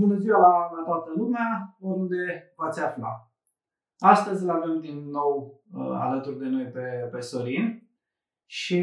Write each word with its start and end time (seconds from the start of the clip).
Bună 0.00 0.16
ziua 0.16 0.38
la, 0.38 0.70
la 0.76 0.82
toată 0.82 1.12
lumea, 1.16 1.76
oriunde 1.80 2.52
v-ați 2.56 2.82
afla. 2.82 3.32
Astăzi 3.98 4.42
îl 4.44 4.50
avem 4.50 4.80
din 4.80 5.10
nou 5.10 5.62
uh, 5.72 5.90
alături 5.92 6.38
de 6.38 6.46
noi 6.46 6.64
pe, 6.64 7.08
pe 7.12 7.20
Sorin 7.20 7.88
și 8.46 8.82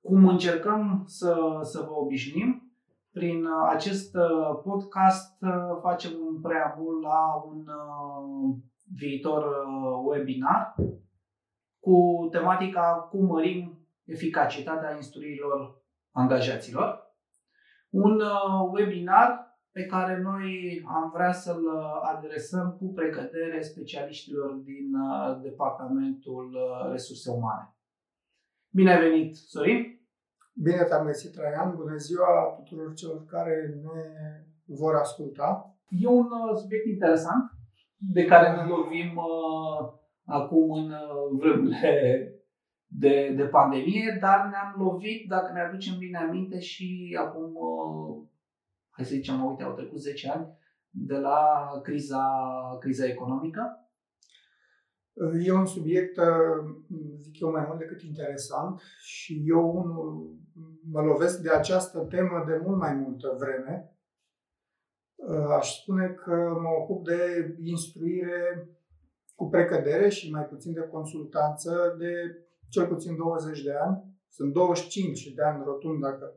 cum 0.00 0.28
încercăm 0.28 1.02
să, 1.06 1.58
să 1.62 1.80
vă 1.80 1.92
obișnim, 1.92 2.72
prin 3.12 3.44
uh, 3.44 3.68
acest 3.70 4.14
uh, 4.14 4.60
podcast 4.62 5.42
uh, 5.42 5.78
facem 5.80 6.10
un 6.26 6.40
preambul 6.40 7.00
la 7.00 7.42
un 7.46 7.66
uh, 7.66 8.56
viitor 8.96 9.42
uh, 9.42 10.00
webinar 10.04 10.74
cu 11.78 12.28
tematica 12.30 13.08
cum 13.10 13.24
mărim 13.24 13.86
eficacitatea 14.04 14.94
instruirilor 14.94 15.82
angajaților. 16.10 17.14
Un 17.90 18.20
uh, 18.20 18.70
webinar 18.72 19.50
pe 19.72 19.86
care 19.86 20.20
noi 20.20 20.82
am 20.86 21.10
vrea 21.14 21.32
să-l 21.32 21.68
adresăm 22.02 22.76
cu 22.78 22.92
precădere 22.92 23.60
specialiștilor 23.60 24.52
din 24.52 24.94
uh, 24.94 25.40
Departamentul 25.42 26.54
uh, 26.54 26.90
Resurse 26.90 27.30
Umane. 27.30 27.76
Bine 28.70 28.92
ai 28.92 29.08
venit, 29.08 29.36
Sorin! 29.36 30.00
Bine 30.54 30.82
te-am 30.84 31.06
găsit, 31.06 31.32
Traian! 31.32 31.74
Bună 31.74 31.96
ziua 31.96 32.54
tuturor 32.56 32.94
celor 32.94 33.24
care 33.24 33.80
ne 33.82 34.02
vor 34.64 34.94
asculta! 34.94 35.76
E 35.88 36.06
un 36.06 36.28
uh, 36.30 36.56
subiect 36.56 36.86
interesant 36.86 37.50
de 37.96 38.24
care 38.24 38.56
ne 38.56 38.68
lovim 38.68 39.16
uh, 39.16 39.92
acum 40.24 40.72
în 40.72 40.90
uh, 40.90 41.38
vremurile 41.38 42.26
de, 42.86 43.32
de 43.36 43.44
pandemie, 43.44 44.18
dar 44.20 44.48
ne-am 44.50 44.74
lovit, 44.84 45.28
dacă 45.28 45.52
ne 45.52 45.60
aducem 45.60 45.98
bine 45.98 46.18
aminte, 46.18 46.60
și 46.60 47.16
acum 47.20 47.54
uh, 47.54 48.26
hai 48.92 49.04
să 49.04 49.14
zicem, 49.14 49.44
uite, 49.44 49.62
au 49.62 49.74
trecut 49.74 50.00
10 50.00 50.30
ani 50.30 50.46
de 50.90 51.16
la 51.16 51.70
criza, 51.82 52.24
criza 52.80 53.06
economică. 53.06 53.76
E 55.44 55.52
un 55.52 55.66
subiect, 55.66 56.18
zic 57.16 57.40
eu, 57.40 57.50
mai 57.50 57.64
mult 57.66 57.78
decât 57.78 58.02
interesant 58.02 58.80
și 59.00 59.42
eu 59.46 59.76
unul 59.76 60.36
mă 60.90 61.00
lovesc 61.00 61.40
de 61.40 61.50
această 61.50 61.98
temă 61.98 62.44
de 62.46 62.60
mult 62.64 62.78
mai 62.78 62.94
multă 62.94 63.36
vreme. 63.38 63.96
Aș 65.58 65.80
spune 65.80 66.08
că 66.08 66.58
mă 66.62 66.68
ocup 66.80 67.04
de 67.04 67.54
instruire 67.62 68.68
cu 69.34 69.48
precădere 69.48 70.08
și 70.08 70.30
mai 70.30 70.44
puțin 70.44 70.72
de 70.72 70.80
consultanță 70.80 71.94
de 71.98 72.12
cel 72.68 72.86
puțin 72.86 73.16
20 73.16 73.62
de 73.62 73.72
ani. 73.72 74.04
Sunt 74.28 74.52
25 74.52 75.32
de 75.32 75.42
ani 75.42 75.62
rotund 75.64 76.00
dacă 76.00 76.32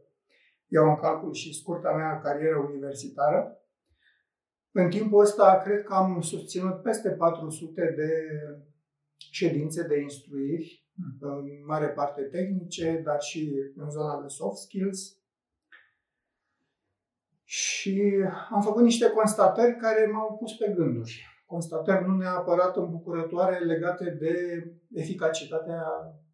iau 0.75 0.89
în 0.89 0.95
calcul 0.95 1.33
și 1.33 1.53
scurta 1.53 1.91
mea 1.91 2.19
carieră 2.19 2.57
universitară. 2.57 3.59
În 4.71 4.89
timpul 4.89 5.21
ăsta, 5.21 5.61
cred 5.63 5.83
că 5.83 5.93
am 5.93 6.21
susținut 6.21 6.81
peste 6.81 7.09
400 7.09 7.93
de 7.95 8.09
ședințe 9.31 9.87
de 9.87 9.99
instruiri, 9.99 10.87
hmm. 10.95 11.29
în 11.29 11.45
mare 11.65 11.87
parte 11.87 12.21
tehnice, 12.21 13.01
dar 13.05 13.21
și 13.21 13.53
în 13.75 13.89
zona 13.89 14.21
de 14.21 14.27
soft 14.27 14.61
skills. 14.61 15.19
Și 17.43 18.25
am 18.49 18.61
făcut 18.61 18.83
niște 18.83 19.09
constatări 19.09 19.77
care 19.77 20.05
m-au 20.05 20.37
pus 20.37 20.57
pe 20.57 20.73
gânduri. 20.75 21.25
Constatări 21.45 22.07
nu 22.07 22.15
neapărat 22.15 22.75
îmbucurătoare 22.75 23.59
legate 23.59 24.09
de 24.09 24.63
eficacitatea 24.93 25.83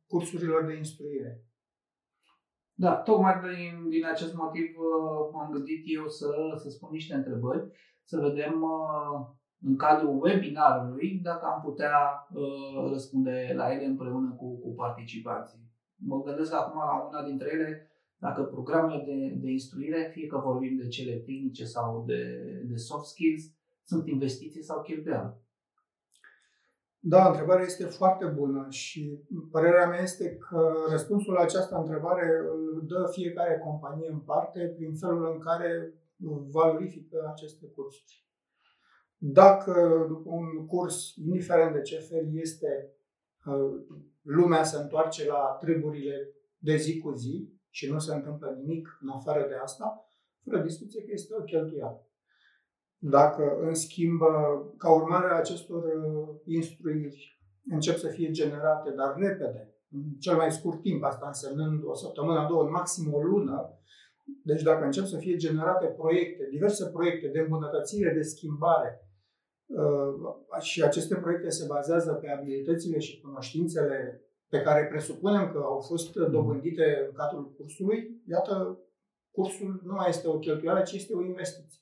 cursurilor 0.08 0.66
de 0.66 0.76
instruire. 0.76 1.46
Da, 2.84 2.94
tocmai 2.96 3.36
din, 3.56 3.90
din 3.90 4.06
acest 4.06 4.34
motiv 4.34 4.68
uh, 4.78 5.42
am 5.42 5.52
gândit 5.52 5.84
eu 5.98 6.08
să, 6.08 6.30
să 6.56 6.70
spun 6.70 6.90
niște 6.92 7.14
întrebări, 7.14 7.64
să 8.04 8.20
vedem 8.20 8.62
uh, 8.62 9.18
în 9.62 9.76
cadrul 9.76 10.22
webinarului 10.22 11.20
dacă 11.24 11.46
am 11.46 11.62
putea 11.62 11.98
uh, 12.34 12.90
răspunde 12.92 13.54
la 13.56 13.74
ele 13.74 13.86
împreună 13.86 14.32
cu, 14.40 14.60
cu 14.60 14.70
participanții. 14.74 15.60
Mă 15.96 16.24
gândesc 16.24 16.54
acum 16.54 16.80
la 16.80 17.08
una 17.08 17.24
dintre 17.30 17.50
ele, 17.54 17.92
dacă 18.18 18.44
programele 18.44 19.04
de, 19.04 19.38
de 19.42 19.52
instruire, 19.52 20.10
fie 20.14 20.28
că 20.28 20.38
vorbim 20.38 20.78
de 20.78 20.88
cele 20.88 21.16
tehnice 21.16 21.66
sau 21.66 22.04
de, 22.08 22.22
de 22.66 22.76
soft 22.76 23.06
skills, 23.06 23.44
sunt 23.84 24.08
investiții 24.08 24.64
sau 24.64 24.82
cheltuială. 24.82 25.42
Da, 27.04 27.28
întrebarea 27.28 27.66
este 27.66 27.86
foarte 27.86 28.26
bună 28.26 28.68
și 28.70 29.20
părerea 29.52 29.88
mea 29.88 30.02
este 30.02 30.38
că 30.38 30.74
răspunsul 30.90 31.34
la 31.34 31.42
această 31.42 31.76
întrebare 31.76 32.40
îl 32.52 32.84
dă 32.86 33.08
fiecare 33.12 33.58
companie 33.64 34.10
în 34.10 34.20
parte 34.20 34.74
prin 34.76 34.96
felul 34.96 35.32
în 35.34 35.40
care 35.40 35.94
valorifică 36.50 37.30
aceste 37.32 37.66
cursuri. 37.66 38.26
Dacă 39.18 40.06
după 40.08 40.30
un 40.30 40.66
curs, 40.66 41.16
indiferent 41.16 41.74
de 41.74 41.82
ce 41.82 41.98
fel 41.98 42.30
este, 42.34 42.94
uh, 43.46 43.84
lumea 44.22 44.64
se 44.64 44.78
întoarce 44.78 45.28
la 45.28 45.58
treburile 45.60 46.34
de 46.58 46.76
zi 46.76 47.00
cu 47.00 47.12
zi 47.12 47.54
și 47.70 47.92
nu 47.92 48.00
se 48.00 48.14
întâmplă 48.14 48.58
nimic 48.58 48.98
în 49.02 49.10
afară 49.10 49.48
de 49.48 49.56
asta, 49.56 50.06
fără 50.44 50.62
discuție 50.62 51.04
că 51.04 51.10
este 51.12 51.36
o 51.40 51.44
cheltuială. 51.44 52.06
Dacă, 53.04 53.58
în 53.62 53.74
schimb, 53.74 54.20
ca 54.78 54.94
urmare 54.94 55.28
a 55.32 55.38
acestor 55.38 55.84
uh, 55.84 56.36
instruiri 56.46 57.40
încep 57.70 57.96
să 57.96 58.08
fie 58.08 58.32
generate, 58.32 58.90
dar 58.92 59.16
repede, 59.18 59.76
în 59.92 60.02
cel 60.20 60.36
mai 60.36 60.52
scurt 60.52 60.82
timp, 60.82 61.04
asta 61.04 61.28
însemnând 61.28 61.84
o 61.86 61.94
săptămână, 61.94 62.46
două, 62.50 62.64
maxim 62.64 63.14
o 63.14 63.22
lună, 63.22 63.80
deci 64.44 64.62
dacă 64.62 64.84
încep 64.86 65.06
să 65.06 65.18
fie 65.18 65.36
generate 65.36 65.86
proiecte, 65.86 66.48
diverse 66.52 66.90
proiecte 66.90 67.28
de 67.28 67.40
îmbunătățire, 67.40 68.14
de 68.14 68.22
schimbare, 68.22 69.10
uh, 69.66 70.60
și 70.60 70.84
aceste 70.84 71.16
proiecte 71.16 71.50
se 71.50 71.66
bazează 71.68 72.14
pe 72.14 72.30
abilitățile 72.30 73.00
și 73.00 73.22
cunoștințele 73.22 74.22
pe 74.50 74.62
care 74.62 74.86
presupunem 74.86 75.52
că 75.52 75.58
au 75.58 75.80
fost 75.80 76.14
dobândite 76.14 77.06
în 77.08 77.14
cadrul 77.14 77.54
cursului, 77.58 78.22
iată, 78.28 78.80
cursul 79.32 79.82
nu 79.84 79.94
mai 79.94 80.10
este 80.10 80.28
o 80.28 80.40
cheltuială, 80.40 80.82
ci 80.82 80.92
este 80.92 81.16
o 81.16 81.24
investiție. 81.24 81.81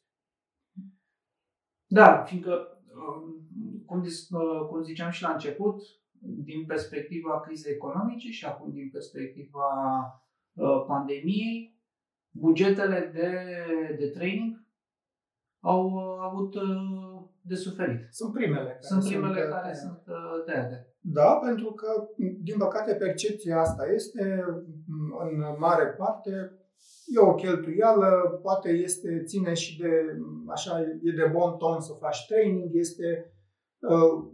Da, 1.91 2.23
fiindcă, 2.25 2.81
um, 2.95 3.47
cum, 3.85 4.01
uh, 4.01 4.67
cum 4.69 4.81
ziceam 4.83 5.09
și 5.11 5.21
la 5.21 5.31
început, 5.31 5.81
din 6.21 6.65
perspectiva 6.65 7.39
crizei 7.39 7.73
economice 7.73 8.29
și 8.31 8.45
acum 8.45 8.71
din 8.71 8.89
perspectiva 8.89 9.67
uh, 10.53 10.83
pandemiei, 10.87 11.77
bugetele 12.31 13.11
de, 13.13 13.29
de 13.97 14.07
training 14.07 14.63
au 15.59 15.85
uh, 15.85 16.17
avut 16.21 16.55
de 17.41 17.55
suferit. 17.55 18.07
Sunt 18.09 18.33
primele. 18.33 18.77
Sunt 18.79 19.03
primele 19.03 19.41
sunt, 19.41 19.53
care 19.53 19.73
sunt 19.73 20.03
tăiate. 20.45 20.87
Da, 20.99 21.33
pentru 21.33 21.71
că, 21.71 22.07
din 22.17 22.57
păcate, 22.57 22.93
percepția 22.93 23.59
asta 23.59 23.85
este, 23.85 24.45
în 25.19 25.55
mare 25.59 25.85
parte, 25.85 26.58
E 27.05 27.19
o 27.19 27.35
cheltuială, 27.35 28.39
poate 28.41 28.69
este, 28.69 29.23
ține 29.23 29.53
și 29.53 29.77
de, 29.77 29.89
așa, 30.47 30.81
e 30.81 31.11
de 31.11 31.29
bon 31.31 31.57
ton 31.57 31.81
să 31.81 31.93
faci 31.99 32.25
training, 32.27 32.69
este 32.73 33.33
uh, 33.79 34.31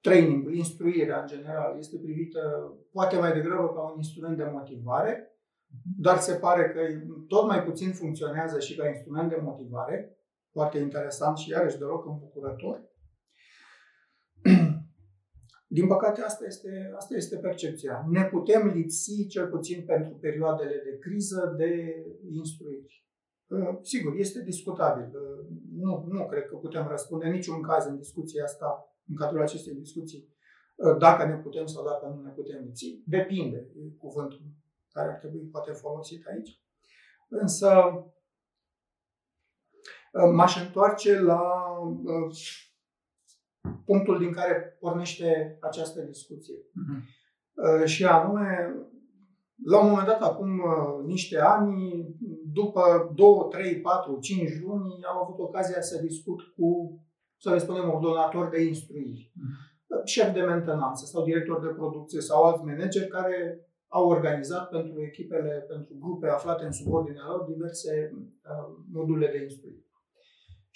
training, 0.00 0.54
instruirea 0.54 1.20
în 1.20 1.26
general, 1.26 1.78
este 1.78 1.98
privită 1.98 2.40
poate 2.92 3.18
mai 3.18 3.32
degrabă 3.32 3.72
ca 3.72 3.80
un 3.80 3.96
instrument 3.96 4.36
de 4.36 4.44
motivare, 4.52 5.30
dar 5.98 6.18
se 6.18 6.34
pare 6.34 6.70
că 6.70 6.80
tot 7.28 7.46
mai 7.46 7.64
puțin 7.64 7.92
funcționează 7.92 8.60
și 8.60 8.76
ca 8.76 8.88
instrument 8.88 9.28
de 9.28 9.40
motivare, 9.42 10.16
foarte 10.52 10.78
interesant 10.78 11.36
și 11.36 11.50
iarăși 11.50 11.78
deloc 11.78 12.06
îmbucurător. 12.06 12.80
Din 15.78 15.86
păcate, 15.86 16.20
asta 16.20 16.44
este, 16.44 16.92
asta 16.96 17.16
este 17.16 17.36
percepția. 17.38 18.04
Ne 18.08 18.24
putem 18.24 18.66
lipsi, 18.66 19.26
cel 19.26 19.46
puțin 19.48 19.84
pentru 19.84 20.14
perioadele 20.14 20.80
de 20.84 20.98
criză, 20.98 21.54
de 21.56 21.70
instruiri. 22.30 23.06
Sigur, 23.82 24.14
este 24.16 24.42
discutabil. 24.42 25.10
Nu, 25.72 26.04
nu 26.08 26.26
cred 26.26 26.46
că 26.46 26.56
putem 26.56 26.86
răspunde 26.88 27.26
în 27.26 27.32
niciun 27.32 27.62
caz 27.62 27.86
în 27.86 27.96
discuția 27.96 28.44
asta, 28.44 28.96
în 29.08 29.16
cadrul 29.16 29.42
acestei 29.42 29.74
discuții, 29.74 30.34
dacă 30.98 31.26
ne 31.26 31.36
putem 31.36 31.66
sau 31.66 31.84
dacă 31.84 32.06
nu 32.06 32.22
ne 32.22 32.30
putem 32.30 32.62
lipsi. 32.64 33.02
Depinde, 33.06 33.56
e 33.56 33.96
cuvântul 33.98 34.42
care 34.92 35.08
ar 35.08 35.18
trebui 35.18 35.40
poate 35.40 35.72
folosit 35.72 36.26
aici. 36.26 36.60
Însă, 37.28 37.70
m-aș 40.34 40.64
întoarce 40.66 41.20
la 41.20 41.42
punctul 43.86 44.18
din 44.18 44.32
care 44.32 44.76
pornește 44.80 45.58
această 45.60 46.00
discuție. 46.00 46.54
Uh-huh. 46.54 47.84
Și 47.84 48.04
anume, 48.04 48.74
la 49.64 49.80
un 49.80 49.88
moment 49.88 50.06
dat, 50.06 50.22
acum 50.22 50.50
uh, 50.58 51.04
niște 51.06 51.38
ani, 51.38 52.06
după 52.52 53.12
2, 53.14 53.28
3, 53.50 53.80
4, 53.80 54.18
5 54.20 54.50
luni, 54.60 55.04
am 55.10 55.18
avut 55.22 55.38
ocazia 55.38 55.80
să 55.80 56.02
discut 56.02 56.40
cu, 56.56 56.68
să 57.36 57.50
le 57.50 57.58
spunem, 57.58 57.90
ordonator 57.90 58.48
de 58.48 58.62
instruiri, 58.62 59.32
uh-huh. 59.32 60.04
șef 60.04 60.32
de 60.32 60.40
mentenanță 60.40 61.04
sau 61.04 61.24
director 61.24 61.60
de 61.60 61.74
producție 61.80 62.20
sau 62.20 62.42
alți 62.42 62.64
manageri 62.64 63.08
care 63.08 63.60
au 63.88 64.08
organizat 64.08 64.68
pentru 64.68 65.02
echipele, 65.02 65.64
pentru 65.68 65.96
grupe 66.00 66.28
aflate 66.28 66.64
în 66.64 66.72
subordinea 66.72 67.26
lor, 67.28 67.42
diverse 67.52 68.10
uh, 68.12 68.76
module 68.92 69.28
de 69.34 69.42
instruire. 69.42 69.85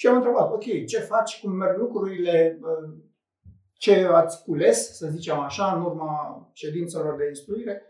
Și 0.00 0.06
am 0.06 0.14
întrebat, 0.14 0.52
ok, 0.52 0.86
ce 0.86 0.98
faci, 0.98 1.40
cum 1.40 1.52
merg 1.52 1.78
lucrurile, 1.78 2.58
uh, 2.62 2.92
ce 3.72 4.04
ați 4.04 4.42
cules, 4.44 4.96
să 4.96 5.06
zicem 5.06 5.38
așa, 5.38 5.74
în 5.74 5.82
urma 5.82 6.48
ședințelor 6.52 7.16
de 7.16 7.26
instruire 7.28 7.82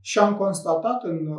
și 0.00 0.18
am 0.18 0.36
constatat 0.36 1.02
în 1.02 1.38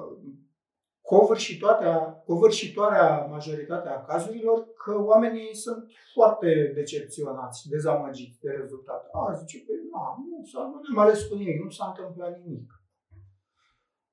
covârșitoarea, 1.01 1.97
covârșitoarea 2.25 3.25
majoritatea 3.25 4.03
cazurilor 4.03 4.67
că 4.83 5.01
oamenii 5.01 5.55
sunt 5.55 5.91
foarte 6.13 6.71
decepționați, 6.75 7.69
dezamăgiți 7.69 8.39
de 8.39 8.49
rezultat. 8.49 9.09
A, 9.11 9.33
zice, 9.33 9.63
păi, 9.65 9.75
nu, 9.75 10.37
nu, 10.37 10.45
s-a, 10.45 10.59
nu 10.59 10.79
ne-am 10.81 11.05
ales 11.05 11.23
cu 11.23 11.35
nimic, 11.35 11.63
nu 11.63 11.69
s-a 11.69 11.93
întâmplat 11.97 12.39
nimic. 12.43 12.81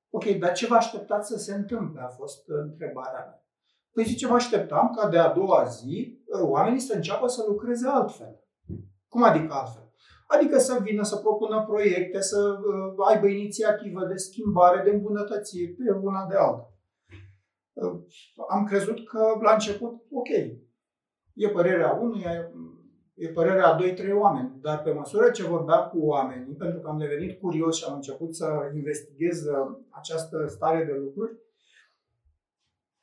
Ok, 0.09 0.25
dar 0.25 0.51
ce 0.51 0.67
vă 0.67 0.75
așteptați 0.75 1.27
să 1.27 1.37
se 1.37 1.53
întâmple? 1.53 2.01
A 2.01 2.07
fost 2.07 2.43
întrebarea 2.47 3.25
mea. 3.25 3.41
Păi 3.97 4.05
zice, 4.05 4.27
mă 4.27 4.33
așteptam 4.33 4.93
ca 4.95 5.09
de 5.09 5.17
a 5.17 5.33
doua 5.33 5.63
zi 5.63 6.19
oamenii 6.41 6.79
să 6.79 6.95
înceapă 6.95 7.27
să 7.27 7.43
lucreze 7.47 7.87
altfel. 7.87 8.39
Cum 9.07 9.23
adică 9.23 9.53
altfel? 9.53 9.91
Adică 10.27 10.57
să 10.57 10.79
vină 10.81 11.03
să 11.03 11.15
propună 11.15 11.63
proiecte, 11.67 12.21
să 12.21 12.39
uh, 12.39 13.07
aibă 13.09 13.27
inițiativă 13.27 14.05
de 14.05 14.15
schimbare, 14.15 14.83
de 14.83 14.95
îmbunătățiri 14.95 15.71
pe 15.71 15.91
una 16.01 16.25
de 16.29 16.35
alta. 16.35 16.73
Uh, 17.73 17.99
am 18.49 18.65
crezut 18.65 19.07
că 19.07 19.19
la 19.41 19.53
început, 19.53 19.91
ok, 20.11 20.29
e 21.33 21.49
părerea 21.49 21.91
unuia, 22.01 22.51
e 23.13 23.27
părerea 23.27 23.67
a 23.67 23.79
2-3 23.81 24.13
oameni, 24.21 24.57
dar 24.61 24.81
pe 24.81 24.91
măsură 24.91 25.29
ce 25.29 25.43
vorbeam 25.43 25.89
cu 25.89 26.05
oamenii, 26.05 26.53
pentru 26.53 26.79
că 26.79 26.87
am 26.89 26.97
devenit 26.97 27.39
curios 27.39 27.77
și 27.77 27.85
am 27.87 27.95
început 27.95 28.35
să 28.35 28.47
investighez 28.75 29.45
uh, 29.45 29.77
această 29.89 30.45
stare 30.47 30.83
de 30.83 30.93
lucruri, 30.93 31.45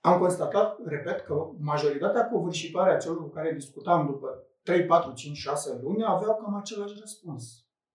am 0.04 0.18
constatat, 0.18 0.78
repet, 0.84 1.20
că 1.20 1.34
majoritatea 1.58 2.28
covârșitoare 2.28 2.92
a 2.92 2.96
celor 2.96 3.18
cu 3.18 3.28
care 3.28 3.52
discutam 3.52 4.06
după 4.06 4.28
3, 4.62 4.86
4, 4.86 5.12
5, 5.12 5.36
6 5.36 5.80
luni 5.82 6.04
aveau 6.06 6.36
cam 6.36 6.54
același 6.54 6.96
răspuns. 7.00 7.44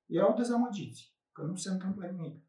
Erau 0.06 0.34
dezamăgiți, 0.38 1.16
că 1.32 1.42
nu 1.42 1.56
se 1.56 1.70
întâmplă 1.72 2.06
nimic. 2.12 2.44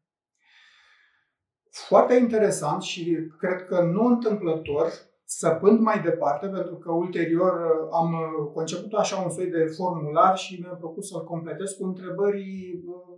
Foarte 1.69 2.13
interesant 2.13 2.81
și 2.81 3.17
cred 3.37 3.65
că 3.65 3.81
nu 3.81 4.05
întâmplător, 4.05 4.87
săpând 5.23 5.79
mai 5.79 6.01
departe, 6.01 6.47
pentru 6.47 6.75
că 6.75 6.91
ulterior 6.91 7.53
uh, 7.53 7.87
am 7.91 8.13
uh, 8.13 8.51
conceput 8.53 8.93
așa 8.93 9.21
un 9.21 9.29
soi 9.29 9.47
de 9.47 9.65
formular 9.65 10.37
și 10.37 10.59
mi-am 10.61 10.77
propus 10.77 11.07
să-l 11.07 11.23
completez 11.23 11.71
cu 11.71 11.85
întrebări 11.85 12.43
uh, 12.85 13.11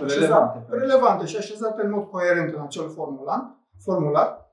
relevante, 0.00 0.66
relevante 0.68 1.24
și 1.26 1.36
așezate 1.36 1.84
în 1.84 1.90
mod 1.90 2.08
coerent 2.08 2.54
în 2.54 2.60
acel 2.60 2.88
formular, 2.90 3.58
formular 3.78 4.43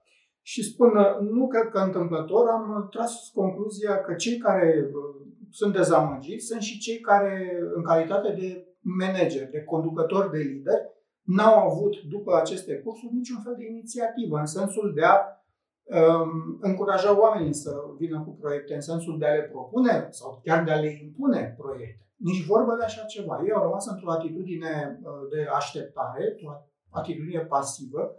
și 0.41 0.63
spun, 0.63 0.91
nu 1.19 1.47
cred 1.47 1.67
că 1.69 1.79
întâmplător, 1.79 2.47
am 2.49 2.87
tras 2.91 3.31
concluzia 3.33 4.01
că 4.01 4.13
cei 4.13 4.37
care 4.37 4.89
uh, 4.93 5.31
sunt 5.49 5.73
dezamăgiți 5.73 6.45
sunt 6.45 6.61
și 6.61 6.79
cei 6.79 6.99
care, 6.99 7.59
în 7.75 7.83
calitate 7.83 8.35
de 8.39 8.67
manager, 8.81 9.49
de 9.49 9.63
conducător, 9.63 10.29
de 10.29 10.37
lider, 10.37 10.79
n-au 11.21 11.69
avut 11.69 12.01
după 12.01 12.35
aceste 12.35 12.73
cursuri 12.73 13.13
niciun 13.13 13.41
fel 13.43 13.55
de 13.57 13.65
inițiativă 13.69 14.37
în 14.37 14.45
sensul 14.45 14.93
de 14.93 15.03
a 15.03 15.17
um, 15.17 16.57
încuraja 16.61 17.19
oamenii 17.19 17.53
să 17.53 17.71
vină 17.97 18.21
cu 18.25 18.37
proiecte, 18.41 18.73
în 18.73 18.81
sensul 18.81 19.17
de 19.19 19.25
a 19.25 19.33
le 19.33 19.41
propune 19.41 20.07
sau 20.09 20.41
chiar 20.43 20.63
de 20.63 20.71
a 20.71 20.79
le 20.79 20.91
impune 21.03 21.55
proiecte. 21.57 22.05
Nici 22.15 22.45
vorbă 22.45 22.75
de 22.79 22.83
așa 22.83 23.03
ceva. 23.03 23.41
Ei 23.45 23.51
au 23.51 23.63
rămas 23.63 23.87
într-o 23.87 24.11
atitudine 24.11 24.99
uh, 25.03 25.11
de 25.29 25.47
așteptare, 25.53 26.35
o 26.45 26.49
atitudine 26.89 27.39
pasivă, 27.39 28.15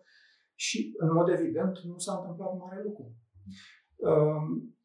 și, 0.67 0.95
în 0.97 1.13
mod 1.13 1.29
evident, 1.29 1.79
nu 1.79 1.99
s-a 1.99 2.15
întâmplat 2.19 2.57
mare 2.59 2.83
lucru. 2.83 3.15
Um, 3.97 4.77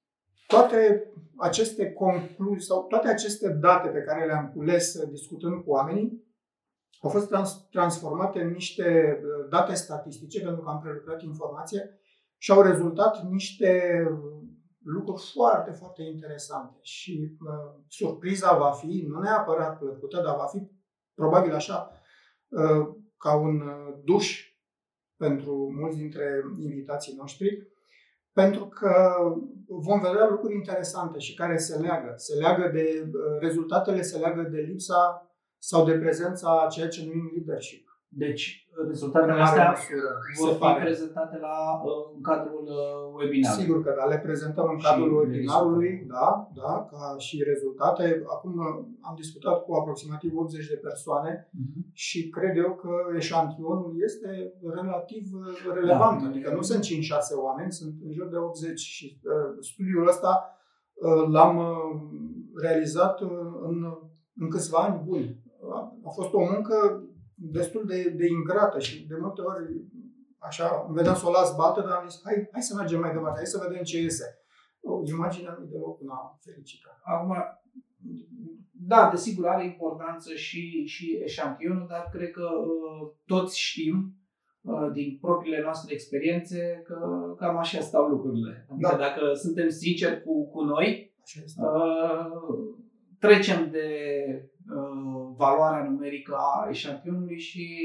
toate 0.48 1.12
aceste 1.38 1.92
concluzii 1.92 2.68
sau 2.68 2.84
toate 2.84 3.08
aceste 3.08 3.50
date 3.50 3.90
pe 3.90 4.02
care 4.02 4.26
le-am 4.26 4.52
cules 4.52 5.08
discutând 5.10 5.64
cu 5.64 5.70
oamenii 5.70 6.26
au 7.02 7.10
fost 7.10 7.28
trans- 7.28 7.68
transformate 7.72 8.42
în 8.42 8.52
niște 8.52 9.20
uh, 9.24 9.50
date 9.50 9.74
statistice, 9.74 10.42
pentru 10.42 10.62
că 10.62 10.70
am 10.70 10.82
prelucrat 10.82 11.22
informație 11.22 12.00
și 12.38 12.52
au 12.52 12.62
rezultat 12.62 13.24
niște 13.24 14.04
lucruri 14.84 15.32
foarte, 15.34 15.72
foarte 15.72 16.04
interesante. 16.04 16.78
Și 16.82 17.38
uh, 17.40 17.84
surpriza 17.88 18.58
va 18.58 18.72
fi, 18.72 19.06
nu 19.08 19.20
neapărat 19.20 19.78
plăcută, 19.78 20.22
dar 20.22 20.36
va 20.36 20.46
fi 20.46 20.72
probabil 21.14 21.54
așa, 21.54 21.92
uh, 22.48 22.96
ca 23.18 23.36
un 23.36 23.62
uh, 23.62 24.00
duș 24.04 24.47
pentru 25.18 25.74
mulți 25.80 25.98
dintre 25.98 26.44
invitații 26.60 27.16
noștri, 27.18 27.68
pentru 28.34 28.68
că 28.68 29.16
vom 29.68 30.00
vedea 30.00 30.28
lucruri 30.30 30.56
interesante 30.56 31.20
și 31.20 31.34
care 31.36 31.58
se 31.58 31.78
leagă. 31.78 32.14
Se 32.16 32.36
leagă 32.36 32.70
de 32.74 33.12
rezultatele, 33.40 34.02
se 34.02 34.18
leagă 34.18 34.42
de 34.42 34.60
lipsa 34.60 35.32
sau 35.58 35.86
de 35.86 35.98
prezența 35.98 36.62
a 36.62 36.68
ceea 36.68 36.88
ce 36.88 37.06
numim 37.06 37.32
leadership. 37.36 37.87
Deci, 38.24 38.68
rezultatele 38.92 39.42
astea 39.42 39.68
vor 40.40 40.54
fi 40.54 40.60
pare. 40.60 40.84
prezentate 40.84 41.38
la, 41.48 41.56
în 42.16 42.22
cadrul 42.30 42.66
uh, 42.80 43.18
webinarului. 43.18 43.64
Sigur 43.64 43.78
că 43.84 43.92
da, 43.98 44.06
le 44.14 44.20
prezentăm 44.28 44.68
în 44.74 44.80
cadrul 44.86 45.10
și 45.10 45.18
webinarului, 45.18 45.92
da, 46.16 46.28
da, 46.62 46.74
ca 46.92 47.16
și 47.26 47.44
rezultate. 47.52 48.04
Acum 48.36 48.54
uh, 48.58 48.68
am 49.08 49.16
discutat 49.16 49.58
cu 49.64 49.72
aproximativ 49.74 50.32
80 50.36 50.68
de 50.68 50.80
persoane 50.88 51.32
uh-huh. 51.34 51.82
și 51.94 52.30
cred 52.30 52.58
eu 52.64 52.72
că 52.82 52.94
eșantionul 53.16 53.94
este 54.08 54.30
relativ 54.80 55.26
uh, 55.34 55.74
relevant. 55.74 56.22
Da, 56.22 56.28
adică 56.28 56.54
nu 56.54 56.62
sunt 56.62 56.84
5-6 56.84 56.90
oameni, 57.48 57.72
sunt 57.72 57.94
în 58.06 58.12
jur 58.12 58.28
de 58.28 58.38
80 58.38 58.80
și 58.80 59.06
uh, 59.24 59.58
studiul 59.70 60.08
ăsta 60.08 60.32
uh, 60.94 61.24
l-am 61.34 61.58
uh, 61.58 61.92
realizat 62.64 63.22
în, 63.68 63.78
în 64.42 64.50
câțiva 64.50 64.78
ani 64.78 65.02
buni. 65.06 65.46
A 66.04 66.10
fost 66.10 66.34
o 66.34 66.40
muncă 66.40 67.07
destul 67.38 67.86
de, 67.86 68.10
de 68.10 68.28
ingrată 68.28 68.80
și 68.80 69.08
de 69.08 69.16
multe 69.20 69.42
ori 69.42 69.64
așa, 70.38 70.86
îmi 70.88 70.96
vedeam 70.96 71.16
să 71.16 71.28
o 71.28 71.32
las 71.32 71.56
bată, 71.56 71.82
dar 71.82 71.92
am 71.92 72.08
zis, 72.08 72.22
hai, 72.24 72.48
hai 72.52 72.62
să 72.62 72.76
mergem 72.76 73.00
mai 73.00 73.14
departe, 73.14 73.38
hai 73.38 73.46
să 73.46 73.66
vedem 73.68 73.84
ce 73.84 74.02
iese. 74.02 74.28
O, 74.82 75.02
imaginea 75.06 75.56
nu 75.60 75.66
deloc 75.66 76.02
una 76.02 76.38
fericită. 76.44 77.00
Acum, 77.04 77.36
da, 78.72 79.10
desigur, 79.10 79.48
are 79.48 79.66
importanță 79.66 80.34
și, 80.34 80.86
și 80.86 81.20
eșantionul, 81.24 81.86
dar 81.90 82.10
cred 82.12 82.32
că 82.32 82.44
uh, 82.44 83.12
toți 83.26 83.60
știm 83.60 84.16
uh, 84.62 84.90
din 84.94 85.18
propriile 85.22 85.62
noastre 85.62 85.94
experiențe 85.94 86.82
că 86.86 86.98
cam 87.38 87.58
așa 87.58 87.80
stau 87.80 88.08
lucrurile. 88.08 88.68
Adică 88.72 88.90
da. 88.92 88.98
dacă 88.98 89.34
suntem 89.34 89.70
sinceri 89.70 90.24
cu, 90.24 90.50
cu 90.50 90.62
noi, 90.62 91.16
așa 91.24 91.42
este. 91.44 91.62
Uh, 91.62 92.86
trecem 93.20 93.70
de 93.72 93.88
uh, 94.76 95.34
valoarea 95.36 95.90
numerică 95.90 96.36
a 96.36 96.70
eșantionului 96.70 97.40
și 97.40 97.78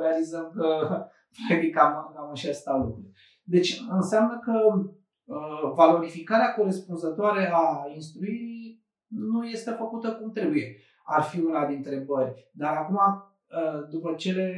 realizăm 0.00 0.52
că 0.54 0.88
practic 1.48 1.74
cam, 1.74 2.12
cam 2.14 2.30
așa 2.30 2.52
stau 2.52 2.78
lucrurile. 2.78 3.12
Deci 3.42 3.82
înseamnă 3.90 4.38
că 4.44 4.52
uh, 5.24 5.72
valorificarea 5.74 6.54
corespunzătoare 6.54 7.50
a 7.52 7.86
instruirii 7.94 8.84
nu 9.08 9.44
este 9.44 9.70
făcută 9.70 10.12
cum 10.12 10.32
trebuie. 10.32 10.76
Ar 11.04 11.22
fi 11.22 11.40
una 11.40 11.66
dintre 11.66 11.94
întrebări. 11.94 12.50
Dar 12.52 12.76
acum, 12.76 12.96
uh, 12.96 13.88
după 13.90 14.14
cele 14.14 14.54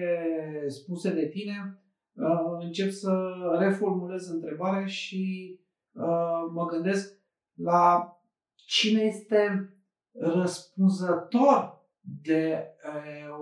spuse 0.66 1.14
de 1.14 1.26
tine, 1.26 1.82
uh, 2.12 2.64
încep 2.64 2.90
să 2.90 3.32
reformulez 3.58 4.28
întrebarea 4.28 4.86
și 4.86 5.54
uh, 5.92 6.50
mă 6.52 6.66
gândesc 6.66 7.18
la 7.54 8.12
cine 8.54 9.00
este 9.00 9.72
răspunzător 10.20 11.86
de 12.22 12.66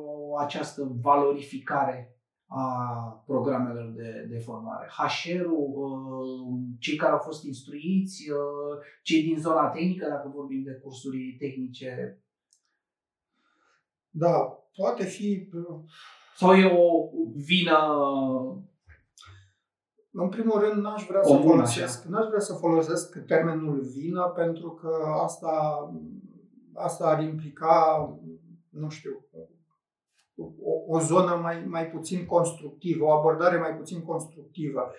o, 0.05 0.39
această 0.39 0.97
valorificare 1.01 2.11
a 2.47 3.23
programelor 3.27 3.93
de, 3.97 4.27
de 4.29 4.39
formare. 4.39 4.89
HR-ul, 4.97 6.59
cei 6.79 6.97
care 6.97 7.13
au 7.13 7.19
fost 7.19 7.45
instruiți, 7.45 8.25
cei 9.03 9.23
din 9.23 9.39
zona 9.39 9.69
tehnică, 9.69 10.09
dacă 10.09 10.33
vorbim 10.35 10.63
de 10.63 10.81
cursuri 10.83 11.37
tehnice. 11.39 12.23
Da, 14.11 14.59
poate 14.77 15.05
fi... 15.05 15.49
Sau 16.37 16.55
e 16.55 16.65
o 16.65 17.09
vină 17.35 17.79
în 20.19 20.29
primul 20.29 20.61
rând, 20.61 20.83
n-aș 20.83 21.07
vrea, 21.07 21.23
să 21.23 21.37
folosesc, 21.37 22.05
n-aș 22.05 22.27
vrea 22.27 22.41
să 22.41 22.55
folosesc 22.55 23.25
termenul 23.27 23.81
vină 23.81 24.33
pentru 24.35 24.71
că 24.71 24.91
asta 25.23 25.79
asta 26.77 27.07
ar 27.07 27.23
implica, 27.23 28.09
nu 28.71 28.89
știu, 28.89 29.25
o, 30.39 30.97
o 30.97 31.01
zonă 31.01 31.39
mai, 31.43 31.65
mai 31.67 31.87
puțin 31.87 32.27
constructivă, 32.27 33.05
o 33.05 33.11
abordare 33.11 33.57
mai 33.57 33.77
puțin 33.77 34.03
constructivă. 34.03 34.91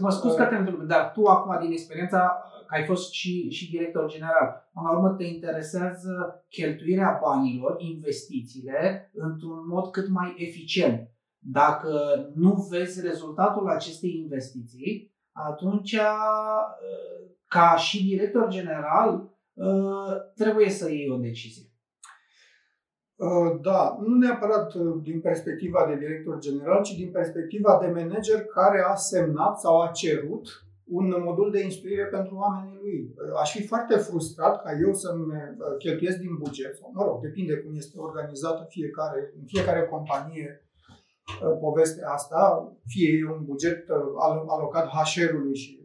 Mă 0.00 0.10
scuz 0.10 0.34
că 0.34 0.44
te 0.44 0.54
întreb, 0.54 0.82
dar 0.82 1.12
tu 1.14 1.24
acum 1.24 1.58
din 1.60 1.72
experiența 1.72 2.36
că 2.66 2.74
ai 2.74 2.84
fost 2.84 3.12
și, 3.12 3.50
și 3.50 3.70
director 3.70 4.10
general, 4.10 4.70
în 4.74 4.96
urmă 4.96 5.10
te 5.10 5.24
interesează 5.24 6.44
cheltuirea 6.48 7.20
banilor, 7.22 7.74
investițiile, 7.78 9.10
într-un 9.14 9.66
mod 9.68 9.90
cât 9.90 10.08
mai 10.08 10.34
eficient. 10.36 11.10
Dacă 11.38 11.90
nu 12.34 12.66
vezi 12.70 13.00
rezultatul 13.00 13.68
acestei 13.68 14.16
investiții, 14.16 15.14
atunci, 15.32 15.96
ca 17.48 17.76
și 17.76 18.04
director 18.04 18.48
general, 18.48 19.30
trebuie 20.34 20.70
să 20.70 20.90
iei 20.90 21.10
o 21.10 21.16
decizie. 21.16 21.66
Da, 23.60 23.96
nu 24.00 24.16
neapărat 24.16 24.74
din 25.02 25.20
perspectiva 25.20 25.86
de 25.88 25.96
director 25.98 26.38
general, 26.38 26.82
ci 26.82 26.94
din 26.94 27.10
perspectiva 27.10 27.78
de 27.80 27.86
manager 27.86 28.44
care 28.44 28.84
a 28.88 28.94
semnat 28.94 29.60
sau 29.60 29.80
a 29.80 29.86
cerut 29.86 30.48
un 30.98 31.06
modul 31.24 31.50
de 31.50 31.60
instruire 31.62 32.04
pentru 32.04 32.34
oamenii 32.36 32.78
lui. 32.82 33.14
Aș 33.42 33.50
fi 33.56 33.66
foarte 33.66 33.96
frustrat 33.96 34.62
ca 34.62 34.70
eu 34.86 34.92
să-mi 34.94 35.24
uh, 35.24 35.76
cheltuiesc 35.78 36.18
din 36.18 36.34
buget, 36.42 36.76
sau 36.76 36.90
mă 36.94 37.02
rog, 37.04 37.20
depinde 37.20 37.54
cum 37.56 37.72
este 37.74 37.98
organizată 37.98 38.66
fiecare, 38.68 39.32
în 39.38 39.44
fiecare 39.46 39.82
companie 39.84 40.48
uh, 40.60 41.56
povestea 41.60 42.08
asta, 42.10 42.40
fie 42.86 43.08
e 43.18 43.32
un 43.36 43.44
buget 43.44 43.88
uh, 43.88 43.96
alocat 44.54 44.86
HR-ului 44.86 45.56
și 45.56 45.80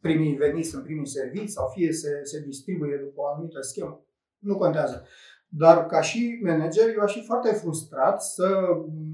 primii 0.00 0.36
veniți 0.36 0.74
în 0.74 0.82
primii 0.82 1.06
servici, 1.06 1.48
sau 1.48 1.68
fie 1.74 1.92
se, 1.92 2.20
se 2.22 2.40
distribuie 2.40 2.96
după 2.96 3.20
o 3.20 3.26
anumită 3.26 3.60
schemă, 3.60 4.04
nu 4.38 4.56
contează. 4.56 5.06
Dar 5.48 5.86
ca 5.86 6.00
și 6.00 6.40
manager, 6.42 6.88
eu 6.94 7.02
aș 7.02 7.12
fi 7.12 7.24
foarte 7.24 7.52
frustrat 7.52 8.22
să, 8.22 8.48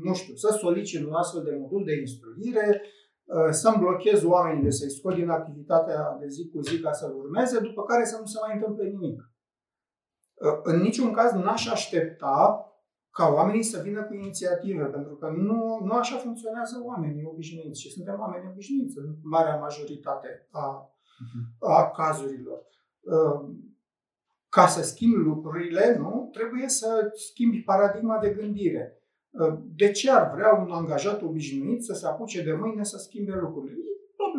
nu 0.03 0.15
știu, 0.15 0.35
să 0.35 0.57
solicit 0.61 1.07
un 1.07 1.13
astfel 1.13 1.43
de 1.43 1.57
modul 1.61 1.85
de 1.85 1.99
instruire, 2.01 2.81
Uh, 3.27 3.51
să-mi 3.51 3.79
blochez 3.79 4.23
oamenii 4.23 4.63
de 4.63 4.71
să-i 4.71 4.91
scot 4.91 5.15
din 5.15 5.29
activitatea 5.29 6.17
de 6.21 6.27
zi 6.29 6.49
cu 6.49 6.61
zi 6.61 6.81
ca 6.81 6.93
să-l 6.93 7.17
urmeze, 7.17 7.61
după 7.61 7.85
care 7.85 8.05
să 8.05 8.17
nu 8.21 8.27
se 8.27 8.39
mai 8.47 8.57
întâmple 8.57 8.89
nimic. 8.89 9.31
Uh, 10.35 10.59
în 10.63 10.81
niciun 10.81 11.13
caz 11.13 11.33
n-aș 11.33 11.67
aștepta 11.67 12.67
ca 13.17 13.27
oamenii 13.29 13.63
să 13.63 13.81
vină 13.83 14.03
cu 14.03 14.15
inițiative, 14.15 14.85
pentru 14.85 15.15
că 15.15 15.29
nu, 15.29 15.81
nu 15.85 15.93
așa 15.93 16.17
funcționează 16.17 16.83
oamenii 16.85 17.25
obișnuiți 17.25 17.81
și 17.81 17.91
suntem 17.91 18.17
oameni 18.21 18.49
obișnuiți 18.53 18.99
în 18.99 19.15
marea 19.23 19.57
majoritate 19.57 20.49
a, 20.51 20.67
mhm. 21.25 21.71
a 21.73 21.91
cazurilor. 21.91 22.59
Uh, 23.01 23.41
ca 24.49 24.67
să 24.67 24.83
schimbi 24.83 25.17
lucrurile, 25.17 25.97
nu, 25.99 26.29
trebuie 26.33 26.69
să 26.69 27.11
schimbi 27.15 27.63
paradigma 27.63 28.19
de 28.19 28.31
gândire. 28.31 29.01
De 29.77 29.91
ce 29.91 30.11
ar 30.11 30.35
vrea 30.35 30.55
un 30.55 30.71
angajat 30.71 31.23
obișnuit 31.23 31.85
să 31.85 31.95
se 31.95 32.07
apuce 32.07 32.43
de 32.43 32.53
mâine 32.53 32.85
să 32.85 32.99
schimbe 32.99 33.35
lucrurile? 33.35 33.85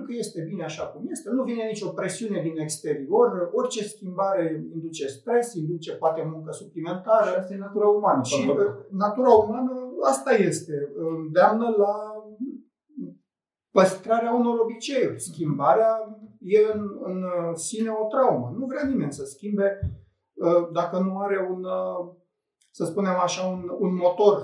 Probabil 0.07 0.23
că 0.23 0.27
este 0.27 0.49
bine 0.51 0.63
așa 0.63 0.85
cum 0.87 1.03
este, 1.09 1.29
nu 1.29 1.43
vine 1.43 1.63
nicio 1.63 1.89
presiune 1.89 2.41
din 2.41 2.57
exterior, 2.57 3.49
orice 3.53 3.83
schimbare 3.83 4.69
induce 4.73 5.07
stres, 5.07 5.53
induce 5.53 5.91
poate 5.93 6.29
muncă 6.33 6.51
suplimentară. 6.51 7.29
Și 7.29 7.35
asta 7.37 7.53
e 7.53 7.57
natura 7.57 7.87
umană. 7.87 8.23
Și 8.23 8.49
uh, 8.49 8.57
natura 8.89 9.31
umană 9.31 9.73
asta 10.13 10.31
este, 10.31 10.91
îndeamnă 10.95 11.67
la 11.77 11.93
păstrarea 13.71 14.33
unor 14.33 14.59
obiceiuri. 14.59 15.21
Schimbarea 15.21 15.91
e 16.39 16.59
în, 16.73 16.83
în 17.03 17.25
sine 17.55 17.89
o 17.89 18.07
traumă. 18.07 18.55
Nu 18.57 18.65
vrea 18.65 18.85
nimeni 18.87 19.13
să 19.13 19.23
schimbe 19.25 19.79
uh, 20.33 20.69
dacă 20.73 20.99
nu 20.99 21.19
are 21.19 21.47
un, 21.51 21.63
uh, 21.63 22.15
să 22.71 22.85
spunem 22.85 23.17
așa, 23.23 23.47
un, 23.47 23.61
un 23.79 23.95
motor 23.95 24.37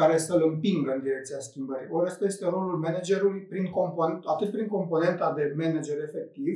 care 0.00 0.16
să-l 0.18 0.42
împingă 0.50 0.90
în 0.92 1.02
direcția 1.02 1.38
schimbării. 1.38 1.88
Ori 1.90 2.06
ăsta 2.10 2.24
este 2.24 2.44
rolul 2.44 2.78
managerului 2.78 3.40
prin 3.40 3.70
component, 3.70 4.24
atât 4.24 4.50
prin 4.50 4.66
componenta 4.66 5.32
de 5.36 5.54
manager 5.56 5.98
efectiv, 6.02 6.54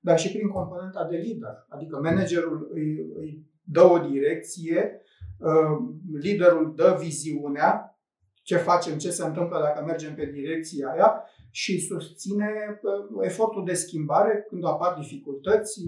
dar 0.00 0.18
și 0.18 0.32
prin 0.32 0.48
componenta 0.48 1.06
de 1.10 1.16
lider. 1.16 1.66
Adică 1.68 1.98
managerul 2.02 2.70
îi, 2.72 2.90
îi 3.14 3.46
dă 3.62 3.82
o 3.82 3.98
direcție, 3.98 5.00
uh, 5.38 5.76
liderul 6.20 6.72
dă 6.76 6.96
viziunea, 7.00 7.96
ce 8.42 8.56
facem, 8.56 8.98
ce 8.98 9.10
se 9.10 9.24
întâmplă 9.24 9.58
dacă 9.60 9.84
mergem 9.84 10.14
pe 10.14 10.26
direcția 10.26 10.88
aia 10.88 11.24
și 11.50 11.80
susține 11.80 12.50
uh, 12.82 13.24
efortul 13.24 13.64
de 13.64 13.74
schimbare 13.74 14.44
când 14.48 14.64
apar 14.64 14.94
dificultăți, 14.98 15.80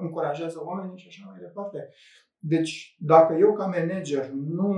încurajează 0.00 0.62
oamenii 0.64 0.98
și 0.98 1.06
așa 1.08 1.22
mai 1.26 1.40
departe. 1.40 1.88
Deci, 2.38 2.96
dacă 2.98 3.34
eu 3.34 3.52
ca 3.52 3.66
manager 3.66 4.30
nu 4.30 4.72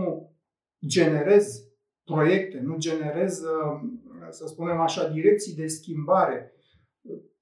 generez 0.87 1.67
proiecte, 2.05 2.61
nu 2.61 2.77
generez, 2.77 3.41
uh, 3.41 3.81
să 4.31 4.47
spunem 4.47 4.81
așa, 4.81 5.09
direcții 5.09 5.55
de 5.55 5.67
schimbare, 5.67 6.53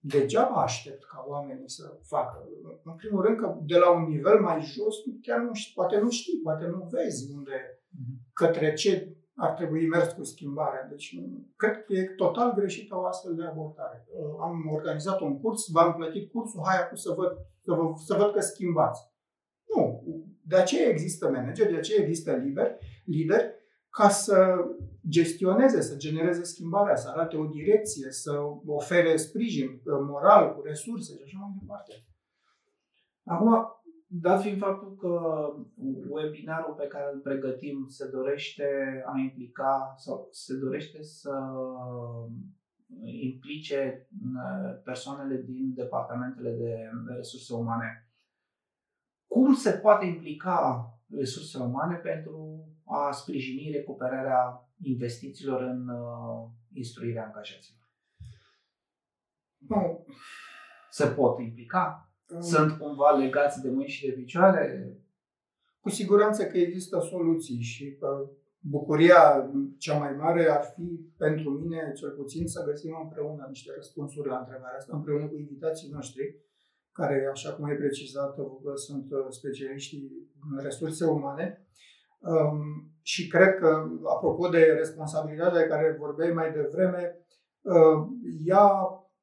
degeaba 0.01 0.63
aștept 0.63 1.05
ca 1.05 1.25
oamenii 1.29 1.71
să 1.71 1.99
facă. 2.03 2.49
În 2.85 2.95
primul 2.95 3.23
rând 3.23 3.39
că 3.39 3.59
de 3.63 3.77
la 3.77 3.91
un 3.91 4.09
nivel 4.09 4.41
mai 4.41 4.61
jos, 4.61 4.97
chiar 5.23 5.41
nu 5.41 5.55
știi, 5.55 5.75
poate 5.75 5.99
nu 5.99 6.11
știi, 6.11 6.41
poate 6.43 6.67
nu 6.67 6.89
vezi 6.91 7.33
unde, 7.35 7.83
către 8.33 8.73
ce 8.73 9.15
ar 9.35 9.51
trebui 9.51 9.89
mers 9.89 10.13
cu 10.13 10.23
schimbarea. 10.23 10.87
Deci, 10.91 11.15
cred 11.57 11.85
că 11.85 11.93
e 11.93 12.05
total 12.05 12.55
greșită 12.55 12.97
o 12.97 13.05
astfel 13.05 13.35
de 13.35 13.45
abordare. 13.45 14.07
Am 14.41 14.71
organizat 14.73 15.21
un 15.21 15.41
curs, 15.41 15.71
v-am 15.71 15.95
plătit 15.95 16.33
cursul, 16.33 16.63
hai 16.65 16.79
acum 16.83 16.97
să 16.97 17.15
văd, 17.17 17.33
să, 17.61 17.73
vă, 17.73 17.93
să 18.07 18.15
văd 18.19 18.33
că 18.33 18.41
schimbați. 18.41 19.01
Nu. 19.75 20.05
De 20.43 20.57
aceea 20.57 20.89
există 20.89 21.31
manager, 21.31 21.71
de 21.71 21.77
aceea 21.77 22.03
există 22.03 22.33
liber, 22.33 22.77
lider, 23.11 23.55
ca 23.91 24.09
să 24.09 24.57
gestioneze, 25.09 25.81
să 25.81 25.97
genereze 25.97 26.43
schimbarea, 26.45 26.97
să 26.97 27.09
arate 27.09 27.37
o 27.37 27.45
direcție, 27.45 28.11
să 28.11 28.33
ofere 28.67 29.17
sprijin 29.17 29.69
uh, 29.69 29.81
moral, 29.85 30.55
cu 30.55 30.63
resurse 30.63 31.15
și 31.17 31.23
așa 31.25 31.39
mai 31.39 31.57
departe. 31.61 32.05
Acum, 33.25 33.81
dat 34.07 34.41
fiind 34.41 34.59
faptul 34.59 34.97
că 34.97 35.19
webinarul 36.09 36.75
pe 36.75 36.87
care 36.87 37.11
îl 37.13 37.21
pregătim 37.21 37.87
se 37.89 38.09
dorește 38.09 38.65
a 39.07 39.19
implica 39.19 39.95
sau 39.97 40.29
se 40.31 40.55
dorește 40.55 41.03
să 41.03 41.33
implice 43.03 44.09
uh, 44.11 44.81
persoanele 44.85 45.43
din 45.47 45.75
departamentele 45.75 46.51
de 46.51 46.91
resurse 47.17 47.55
umane 47.55 48.11
cum 49.27 49.55
se 49.55 49.71
poate 49.71 50.07
implica 50.07 50.89
resursele 51.17 51.65
umane 51.65 51.97
pentru 51.97 52.65
a 52.85 53.11
sprijini 53.11 53.71
recuperarea 53.73 54.71
investițiilor 54.83 55.63
în 55.63 55.89
uh, 55.89 56.49
instruirea 56.73 57.25
angajaților? 57.25 57.89
Nu. 59.57 60.07
Se 60.91 61.07
pot 61.07 61.39
implica? 61.39 62.13
Um. 62.35 62.41
Sunt 62.41 62.79
cumva 62.79 63.11
legați 63.11 63.63
de 63.63 63.71
mâini 63.71 63.89
și 63.89 64.07
de 64.07 64.13
picioare? 64.13 64.97
Cu 65.81 65.89
siguranță 65.89 66.47
că 66.47 66.59
există 66.59 67.01
soluții 67.11 67.61
și 67.61 67.97
uh, 68.01 68.29
bucuria 68.61 69.51
cea 69.79 69.99
mai 69.99 70.13
mare 70.13 70.49
ar 70.49 70.65
fi 70.75 71.11
pentru 71.17 71.51
mine, 71.51 71.93
cel 71.97 72.11
puțin, 72.11 72.47
să 72.47 72.65
găsim 72.65 72.99
împreună 73.03 73.47
niște 73.49 73.73
răspunsuri 73.77 74.29
la 74.29 74.39
întrebarea 74.39 74.77
asta, 74.77 74.97
împreună 74.97 75.27
cu 75.27 75.37
invitații 75.37 75.91
noștri 75.91 76.37
care, 76.93 77.29
așa 77.33 77.53
cum 77.53 77.65
ai 77.65 77.77
precizat, 77.77 78.37
sunt 78.75 79.11
uh, 79.11 79.27
specialiștii 79.29 80.29
în 80.30 80.30
resurse 80.63 81.05
umane. 81.05 81.67
Um, 82.19 82.93
și 83.03 83.29
cred 83.29 83.55
că, 83.55 83.87
apropo 84.17 84.49
de 84.49 84.63
responsabilitatea 84.63 85.61
de 85.61 85.67
care 85.67 85.97
vorbeai 85.99 86.33
mai 86.33 86.53
devreme, 86.53 87.17
uh, 87.61 88.07
ea 88.45 88.71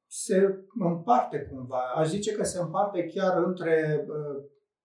se 0.08 0.66
împarte 0.80 1.40
cumva. 1.52 1.82
Aș 1.96 2.08
zice 2.08 2.32
că 2.32 2.44
se 2.44 2.60
împarte 2.60 3.06
chiar 3.06 3.44
între 3.44 4.06
uh, 4.08 4.44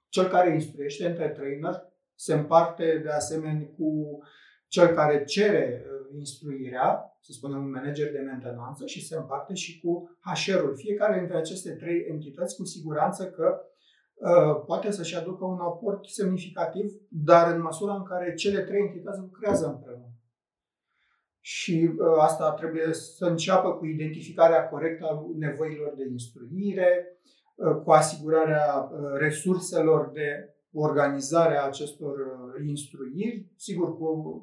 cel 0.09 0.29
care 0.29 0.55
instruiește, 0.55 1.07
între 1.07 1.29
trainer, 1.29 1.83
se 2.15 2.35
împarte 2.35 3.01
de 3.03 3.11
asemenea 3.11 3.67
cu 3.77 4.19
cel 4.67 4.87
care 4.87 5.25
cere 5.25 5.87
instruirea, 6.19 7.17
să 7.21 7.33
spunem 7.33 7.63
un 7.63 7.71
manager 7.71 8.13
de 8.13 8.19
mentenanță 8.19 8.87
și 8.87 9.07
se 9.07 9.17
împarte 9.17 9.55
și 9.55 9.81
cu 9.81 10.19
HR-ul. 10.21 10.77
Fiecare 10.77 11.19
dintre 11.19 11.37
aceste 11.37 11.71
trei 11.71 12.07
entități 12.09 12.57
cu 12.57 12.65
siguranță 12.65 13.31
că 13.31 13.61
uh, 13.61 13.72
poate 14.67 14.91
să-și 14.91 15.17
aducă 15.17 15.45
un 15.45 15.59
aport 15.61 16.05
semnificativ, 16.05 16.93
dar 17.09 17.55
în 17.55 17.63
măsura 17.63 17.95
în 17.95 18.03
care 18.03 18.35
cele 18.35 18.61
trei 18.61 18.81
entități 18.81 19.21
lucrează 19.21 19.67
împreună. 19.67 20.13
Și 21.45 21.91
uh, 21.93 22.07
asta 22.19 22.53
trebuie 22.53 22.93
să 22.93 23.25
înceapă 23.25 23.73
cu 23.73 23.87
identificarea 23.87 24.69
corectă 24.69 25.07
a 25.07 25.25
nevoilor 25.39 25.95
de 25.97 26.05
instruire, 26.11 27.19
uh, 27.55 27.77
cu 27.85 27.91
asigurarea 27.91 28.75
uh, 28.75 28.99
resurselor 29.19 30.11
de 30.13 30.55
organizare 30.73 31.57
a 31.57 31.65
acestor 31.65 32.19
uh, 32.19 32.67
instruiri, 32.69 33.53
sigur 33.57 33.97
cu 33.99 34.43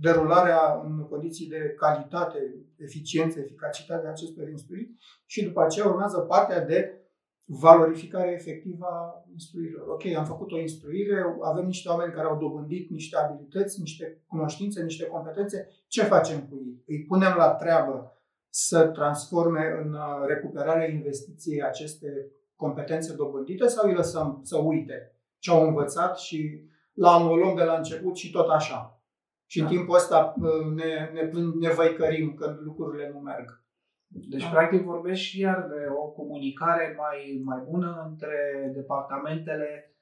derularea 0.00 0.80
în 0.84 1.06
condiții 1.08 1.48
de 1.48 1.74
calitate, 1.76 2.38
eficiență, 2.76 3.40
eficacitate 3.40 4.06
a 4.06 4.10
acestor 4.10 4.48
instruiri 4.48 4.94
și 5.26 5.44
după 5.44 5.62
aceea 5.62 5.86
urmează 5.86 6.18
partea 6.18 6.64
de 6.64 7.07
valorificare 7.50 8.30
efectivă 8.32 8.86
a 8.86 9.24
instruirilor. 9.32 9.88
Ok, 9.88 10.06
am 10.16 10.24
făcut 10.24 10.52
o 10.52 10.58
instruire, 10.58 11.24
avem 11.42 11.66
niște 11.66 11.88
oameni 11.88 12.12
care 12.12 12.26
au 12.26 12.38
dobândit 12.38 12.90
niște 12.90 13.16
abilități, 13.16 13.80
niște 13.80 14.22
cunoștințe, 14.26 14.82
niște 14.82 15.06
competențe, 15.06 15.68
ce 15.86 16.02
facem 16.02 16.40
cu 16.40 16.54
ei? 16.54 16.82
Îi 16.86 17.04
punem 17.04 17.34
la 17.36 17.48
treabă 17.54 18.12
să 18.48 18.86
transforme 18.86 19.80
în 19.84 19.92
uh, 19.92 20.26
recuperarea 20.26 20.90
investiției 20.90 21.62
aceste 21.62 22.30
competențe 22.56 23.14
dobândite 23.14 23.66
sau 23.66 23.88
îi 23.88 23.94
lăsăm 23.94 24.40
să 24.42 24.58
uite 24.58 25.12
ce 25.38 25.50
au 25.50 25.66
învățat 25.66 26.18
și 26.18 26.60
la 26.92 27.16
o 27.16 27.36
luăm 27.36 27.56
de 27.56 27.62
la 27.62 27.76
început 27.76 28.16
și 28.16 28.30
tot 28.30 28.48
așa. 28.48 29.02
Și 29.46 29.58
în 29.58 29.64
Da. 29.64 29.70
timpul 29.70 29.94
ăsta 29.94 30.34
uh, 30.40 30.74
ne, 30.74 31.10
ne, 31.12 31.28
plâng- 31.28 31.58
ne 31.60 31.68
văicărim 31.68 32.34
când 32.34 32.58
lucrurile 32.60 33.10
nu 33.12 33.18
merg. 33.18 33.62
Deci, 34.08 34.42
Da. 34.42 34.48
practic, 34.48 34.82
vorbești 34.82 35.26
și 35.26 35.40
iar 35.40 35.66
de 35.68 35.86
o 36.02 36.06
comunicare 36.06 36.94
mai, 36.98 37.40
mai 37.44 37.62
bună 37.70 38.06
între 38.10 38.36
departamentele 38.74 39.96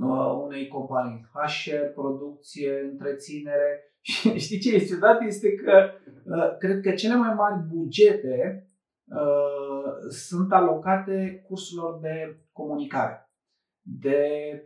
uh, 0.00 0.40
unei 0.44 0.68
companii. 0.68 1.26
HR, 1.32 1.84
producție, 1.94 2.80
întreținere. 2.90 3.88
Și 4.00 4.38
știi 4.38 4.58
ce 4.58 4.74
este 4.74 4.94
ciudat? 4.94 5.22
Este 5.22 5.54
că 5.54 5.90
uh, 6.24 6.56
cred 6.58 6.80
că 6.80 6.90
cele 6.90 7.14
mai 7.14 7.34
mari 7.34 7.62
bugete 7.68 8.68
uh, 9.04 9.92
sunt 10.08 10.52
alocate 10.52 11.44
cursurilor 11.46 12.00
de 12.00 12.38
comunicare. 12.52 13.28
De, 13.80 14.20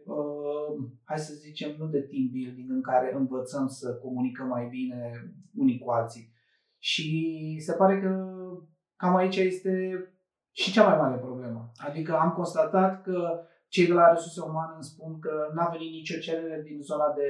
uh, 0.04 0.88
hai 1.04 1.18
să 1.18 1.34
zicem, 1.34 1.74
nu 1.78 1.86
de 1.86 2.00
team 2.00 2.28
building 2.30 2.70
în 2.70 2.82
care 2.82 3.14
învățăm 3.14 3.66
să 3.66 3.94
comunicăm 3.94 4.46
mai 4.46 4.66
bine 4.70 5.12
unii 5.54 5.78
cu 5.78 5.90
alții. 5.90 6.32
Și 6.78 7.56
se 7.60 7.72
pare 7.72 8.00
că 8.00 8.37
cam 9.00 9.16
aici 9.16 9.36
este 9.36 9.72
și 10.60 10.72
cea 10.72 10.88
mai 10.88 10.98
mare 10.98 11.16
problemă. 11.26 11.60
Adică 11.88 12.12
am 12.16 12.30
constatat 12.30 13.02
că 13.02 13.18
cei 13.68 13.86
de 13.86 13.92
la 13.92 14.10
resurse 14.12 14.40
umane 14.40 14.72
îmi 14.74 14.90
spun 14.92 15.18
că 15.18 15.34
n-a 15.54 15.68
venit 15.74 15.90
nicio 15.92 16.18
cerere 16.18 16.62
din 16.68 16.78
zona 16.80 17.08
de, 17.18 17.28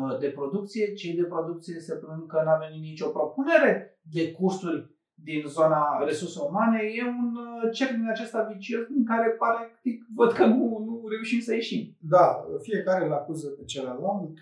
uh, 0.00 0.18
de 0.18 0.28
producție, 0.28 0.94
cei 1.00 1.14
de 1.14 1.22
producție 1.34 1.80
se 1.80 1.94
plâng 1.94 2.26
că 2.26 2.42
n-a 2.44 2.56
venit 2.64 2.82
nicio 2.82 3.08
propunere 3.08 3.98
de 4.02 4.32
cursuri 4.32 4.80
din 5.14 5.42
zona 5.46 6.04
resurse 6.04 6.38
umane. 6.48 6.80
E 6.98 7.02
un 7.04 7.30
uh, 7.36 7.72
cerc 7.72 7.90
din 7.90 8.08
acesta 8.08 8.48
vicios 8.52 8.88
în 8.96 9.04
care 9.04 9.28
practic 9.38 9.96
văd 10.14 10.32
că 10.32 10.44
nu, 10.46 10.62
nu 10.86 10.94
reușim 11.08 11.40
să 11.40 11.54
ieșim. 11.54 11.96
Da, 12.14 12.44
fiecare 12.62 13.04
îl 13.04 13.12
acuză 13.12 13.48
pe 13.48 13.64
celălalt. 13.64 14.38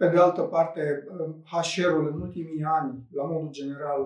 Pe 0.00 0.08
de 0.08 0.16
altă 0.16 0.42
parte, 0.42 1.04
HR-ul 1.50 2.06
în 2.12 2.20
ultimii 2.20 2.62
ani, 2.62 3.06
la 3.10 3.24
modul 3.24 3.50
general, 3.50 4.00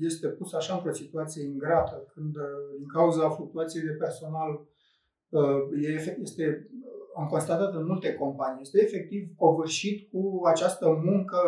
este 0.00 0.28
pus 0.28 0.52
așa 0.52 0.74
într-o 0.74 0.92
situație 0.92 1.44
ingrată, 1.44 2.06
când 2.14 2.32
din 2.78 2.88
cauza 2.92 3.30
fluctuației 3.30 3.82
de 3.82 3.90
personal 4.04 4.66
e 5.82 5.92
efect- 5.92 6.20
este, 6.20 6.68
am 7.16 7.26
constatat 7.26 7.74
în 7.74 7.86
multe 7.86 8.14
companii, 8.14 8.60
este 8.60 8.82
efectiv 8.82 9.34
covârșit 9.36 10.10
cu 10.10 10.40
această 10.44 11.00
muncă 11.04 11.38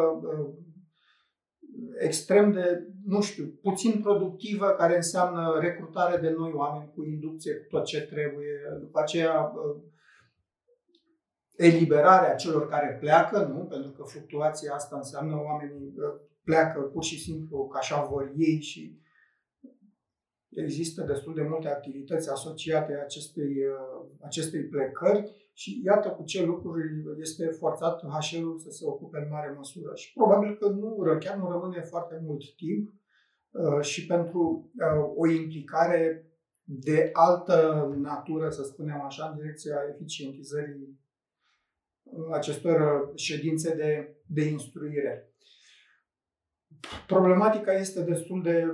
extrem 1.98 2.52
de, 2.52 2.86
nu 3.04 3.20
știu, 3.20 3.44
puțin 3.62 4.00
productivă, 4.00 4.66
care 4.66 4.96
înseamnă 4.96 5.58
recrutare 5.60 6.20
de 6.20 6.30
noi 6.30 6.52
oameni 6.54 6.92
cu 6.94 7.04
inducție, 7.04 7.54
cu 7.54 7.66
tot 7.68 7.84
ce 7.84 8.00
trebuie, 8.00 8.54
după 8.80 9.00
aceea 9.00 9.52
eliberarea 11.60 12.34
celor 12.34 12.68
care 12.68 12.96
pleacă, 13.00 13.44
nu? 13.44 13.64
Pentru 13.64 13.90
că 13.90 14.02
fluctuația 14.02 14.74
asta 14.74 14.96
înseamnă 14.96 15.40
oamenii 15.44 15.94
pleacă 16.44 16.80
pur 16.80 17.04
și 17.04 17.20
simplu 17.20 17.66
ca 17.66 17.78
așa 17.78 18.04
vor 18.04 18.32
ei 18.36 18.60
și 18.60 18.98
există 20.48 21.02
destul 21.02 21.34
de 21.34 21.42
multe 21.42 21.68
activități 21.68 22.30
asociate 22.30 22.92
acestei, 23.04 23.54
acestei 24.20 24.64
plecări 24.64 25.50
și 25.52 25.82
iată 25.84 26.08
cu 26.08 26.24
ce 26.24 26.44
lucruri 26.44 26.82
este 27.20 27.46
forțat 27.46 28.00
HR-ul 28.00 28.58
să 28.58 28.70
se 28.70 28.84
ocupe 28.86 29.18
în 29.18 29.28
mare 29.30 29.54
măsură. 29.56 29.94
Și 29.94 30.12
probabil 30.12 30.56
că 30.56 30.68
nu, 30.68 31.16
chiar 31.18 31.36
nu 31.36 31.50
rămâne 31.50 31.80
foarte 31.80 32.20
mult 32.24 32.54
timp 32.56 32.92
și 33.80 34.06
pentru 34.06 34.70
o 35.16 35.26
implicare 35.26 36.24
de 36.62 37.10
altă 37.12 37.88
natură, 37.96 38.48
să 38.48 38.62
spunem 38.62 39.00
așa, 39.00 39.28
în 39.28 39.36
direcția 39.36 39.76
eficientizării 39.94 40.99
acestor 42.32 43.10
ședințe 43.14 43.74
de, 43.74 44.16
de 44.26 44.42
instruire. 44.44 45.34
Problematica 47.06 47.72
este 47.72 48.02
destul 48.02 48.42
de 48.42 48.64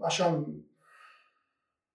așa 0.00 0.46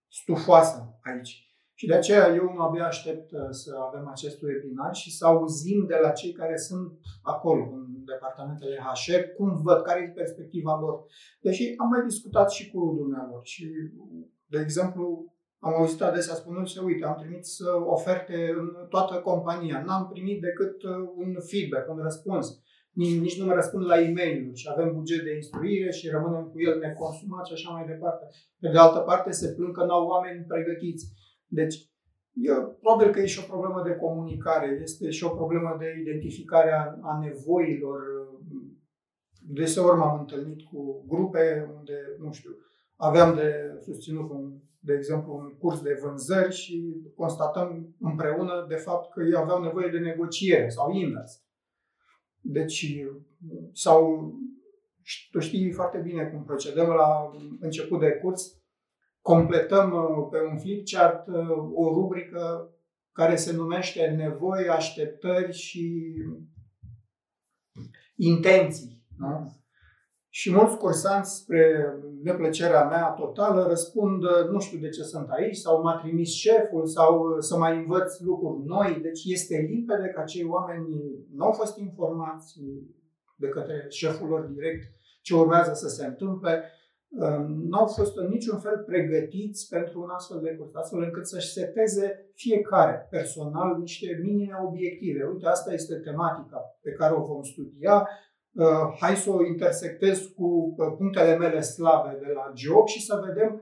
stufoasă 0.07 0.99
aici. 1.03 1.47
Și 1.73 1.87
de 1.87 1.93
aceea 1.93 2.35
eu 2.35 2.53
nu 2.53 2.61
abia 2.61 2.85
aștept 2.85 3.29
să 3.49 3.75
avem 3.87 4.07
acest 4.07 4.41
webinar 4.41 4.93
și 4.93 5.15
să 5.17 5.25
auzim 5.25 5.85
de 5.85 5.97
la 6.01 6.11
cei 6.11 6.31
care 6.31 6.57
sunt 6.57 6.91
acolo, 7.21 7.63
în 7.73 8.05
departamentele 8.05 8.77
HR, 8.93 9.21
cum 9.35 9.61
văd, 9.61 9.81
care 9.81 9.99
e 10.01 10.19
perspectiva 10.21 10.79
lor. 10.79 11.03
Deși 11.41 11.73
am 11.77 11.87
mai 11.87 12.05
discutat 12.05 12.51
și 12.51 12.71
cu 12.71 12.93
dumneavoastră 12.97 13.41
și, 13.43 13.67
de 14.45 14.59
exemplu, 14.59 15.35
am 15.59 15.73
auzit 15.73 16.01
adesea 16.01 16.35
spunându-se, 16.35 16.79
uite, 16.79 17.05
am 17.05 17.17
trimis 17.21 17.59
oferte 17.85 18.53
în 18.57 18.87
toată 18.89 19.15
compania, 19.19 19.83
n-am 19.85 20.07
primit 20.07 20.41
decât 20.41 20.83
un 21.15 21.35
feedback, 21.49 21.89
un 21.89 21.99
răspuns. 22.03 22.61
Nici, 22.91 23.19
nici 23.19 23.39
nu 23.39 23.45
mă 23.45 23.53
răspund 23.53 23.85
la 23.85 23.99
e 23.99 24.13
mail 24.13 24.53
și 24.53 24.69
avem 24.71 24.93
buget 24.93 25.23
de 25.23 25.35
instruire 25.35 25.91
și 25.91 26.09
rămânem 26.09 26.45
cu 26.51 26.61
el 26.61 26.79
neconsumat 26.79 27.45
și 27.45 27.53
așa 27.53 27.69
mai 27.71 27.85
departe. 27.85 28.25
Pe 28.59 28.69
de 28.69 28.77
altă 28.77 28.99
parte, 28.99 29.31
se 29.31 29.53
plâng 29.53 29.73
că 29.77 29.83
n-au 29.85 30.07
oameni 30.07 30.45
pregătiți. 30.47 31.05
Deci, 31.47 31.75
eu, 32.33 32.77
probabil 32.81 33.11
că 33.11 33.19
e 33.19 33.25
și 33.25 33.39
o 33.43 33.51
problemă 33.53 33.81
de 33.85 33.95
comunicare, 33.95 34.79
este 34.81 35.09
și 35.09 35.23
o 35.23 35.29
problemă 35.29 35.75
de 35.79 35.97
identificare 36.01 36.71
a, 36.71 36.83
a 37.01 37.19
nevoilor. 37.19 38.01
Deseori 39.49 39.97
m-am 39.97 40.19
întâlnit 40.19 40.61
cu 40.61 41.05
grupe 41.07 41.73
unde, 41.77 41.97
nu 42.19 42.31
știu, 42.31 42.51
aveam 42.95 43.35
de 43.35 43.49
susținut 43.81 44.29
un 44.29 44.53
de 44.87 44.93
exemplu, 44.93 45.33
un 45.35 45.57
curs 45.57 45.81
de 45.81 45.99
vânzări 46.01 46.53
și 46.53 46.95
constatăm 47.15 47.95
împreună, 47.99 48.65
de 48.67 48.75
fapt, 48.75 49.13
că 49.13 49.23
ei 49.23 49.35
aveau 49.35 49.63
nevoie 49.63 49.89
de 49.89 49.99
negociere 49.99 50.69
sau 50.69 50.91
invers. 50.91 51.43
Deci, 52.41 53.05
sau 53.73 54.33
tu 55.31 55.39
știi 55.39 55.71
foarte 55.71 55.97
bine 55.97 56.25
cum 56.25 56.43
procedăm 56.43 56.87
la 56.87 57.31
început 57.59 57.99
de 57.99 58.11
curs, 58.11 58.61
completăm 59.21 59.91
pe 60.31 60.41
un 60.51 60.57
flipchart 60.57 61.27
o 61.73 61.93
rubrică 61.93 62.71
care 63.11 63.35
se 63.35 63.53
numește 63.53 64.07
nevoi, 64.07 64.67
așteptări 64.67 65.53
și 65.53 66.13
intenții. 68.15 69.05
Nu? 69.17 69.51
Și 70.39 70.51
mulți 70.51 70.77
cursanți, 70.77 71.35
spre 71.35 71.63
neplăcerea 72.23 72.83
mea 72.83 73.07
totală, 73.09 73.65
răspund, 73.67 74.23
nu 74.51 74.59
știu 74.59 74.79
de 74.79 74.89
ce 74.89 75.03
sunt 75.03 75.27
aici, 75.29 75.55
sau 75.55 75.81
m-a 75.81 75.97
trimis 76.01 76.29
șeful, 76.29 76.85
sau 76.85 77.39
să 77.39 77.57
mai 77.57 77.77
învăț 77.77 78.19
lucruri 78.19 78.65
noi. 78.65 78.99
Deci 79.01 79.21
este 79.25 79.67
limpede 79.69 80.07
că 80.07 80.19
acei 80.19 80.45
oameni 80.45 80.87
nu 81.35 81.45
au 81.45 81.51
fost 81.51 81.77
informați 81.77 82.59
de 83.35 83.47
către 83.47 83.85
șeful 83.89 84.27
lor 84.27 84.41
direct 84.41 84.83
ce 85.21 85.35
urmează 85.35 85.73
să 85.73 85.87
se 85.87 86.05
întâmple. 86.05 86.63
Nu 87.69 87.77
au 87.77 87.87
fost 87.87 88.17
în 88.17 88.27
niciun 88.27 88.59
fel 88.59 88.83
pregătiți 88.85 89.67
pentru 89.69 90.01
un 90.01 90.09
astfel 90.09 90.39
de 90.41 90.55
curs, 90.55 90.75
astfel 90.75 91.01
încât 91.01 91.27
să-și 91.27 91.51
seteze 91.51 92.31
fiecare 92.33 93.07
personal 93.09 93.77
niște 93.79 94.19
minime 94.23 94.57
obiective. 94.67 95.23
Uite, 95.23 95.47
asta 95.47 95.73
este 95.73 95.95
tematica 95.95 96.77
pe 96.81 96.91
care 96.91 97.13
o 97.13 97.25
vom 97.25 97.43
studia, 97.43 97.95
Uh, 98.01 98.27
hai 98.99 99.15
să 99.15 99.29
o 99.29 99.45
intersectez 99.45 100.19
cu 100.35 100.75
punctele 100.97 101.37
mele 101.37 101.61
slabe 101.61 102.17
de 102.19 102.31
la 102.33 102.51
job 102.55 102.87
și 102.87 103.05
să 103.05 103.23
vedem 103.25 103.61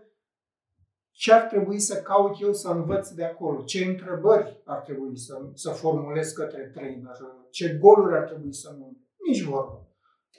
ce 1.12 1.34
ar 1.34 1.42
trebui 1.42 1.80
să 1.80 2.02
caut 2.02 2.42
eu 2.42 2.54
să 2.54 2.70
învăț 2.70 3.10
de 3.10 3.24
acolo, 3.24 3.64
ce 3.64 3.86
întrebări 3.86 4.62
ar 4.66 4.80
trebui 4.80 5.18
să, 5.18 5.34
să 5.54 5.70
formulez 5.70 6.32
către 6.32 6.72
trainer, 6.74 7.18
ce 7.50 7.78
goluri 7.82 8.16
ar 8.16 8.24
trebui 8.24 8.54
să 8.54 8.76
nu. 8.78 8.98
Nici 9.28 9.44
vorbă. 9.44 9.88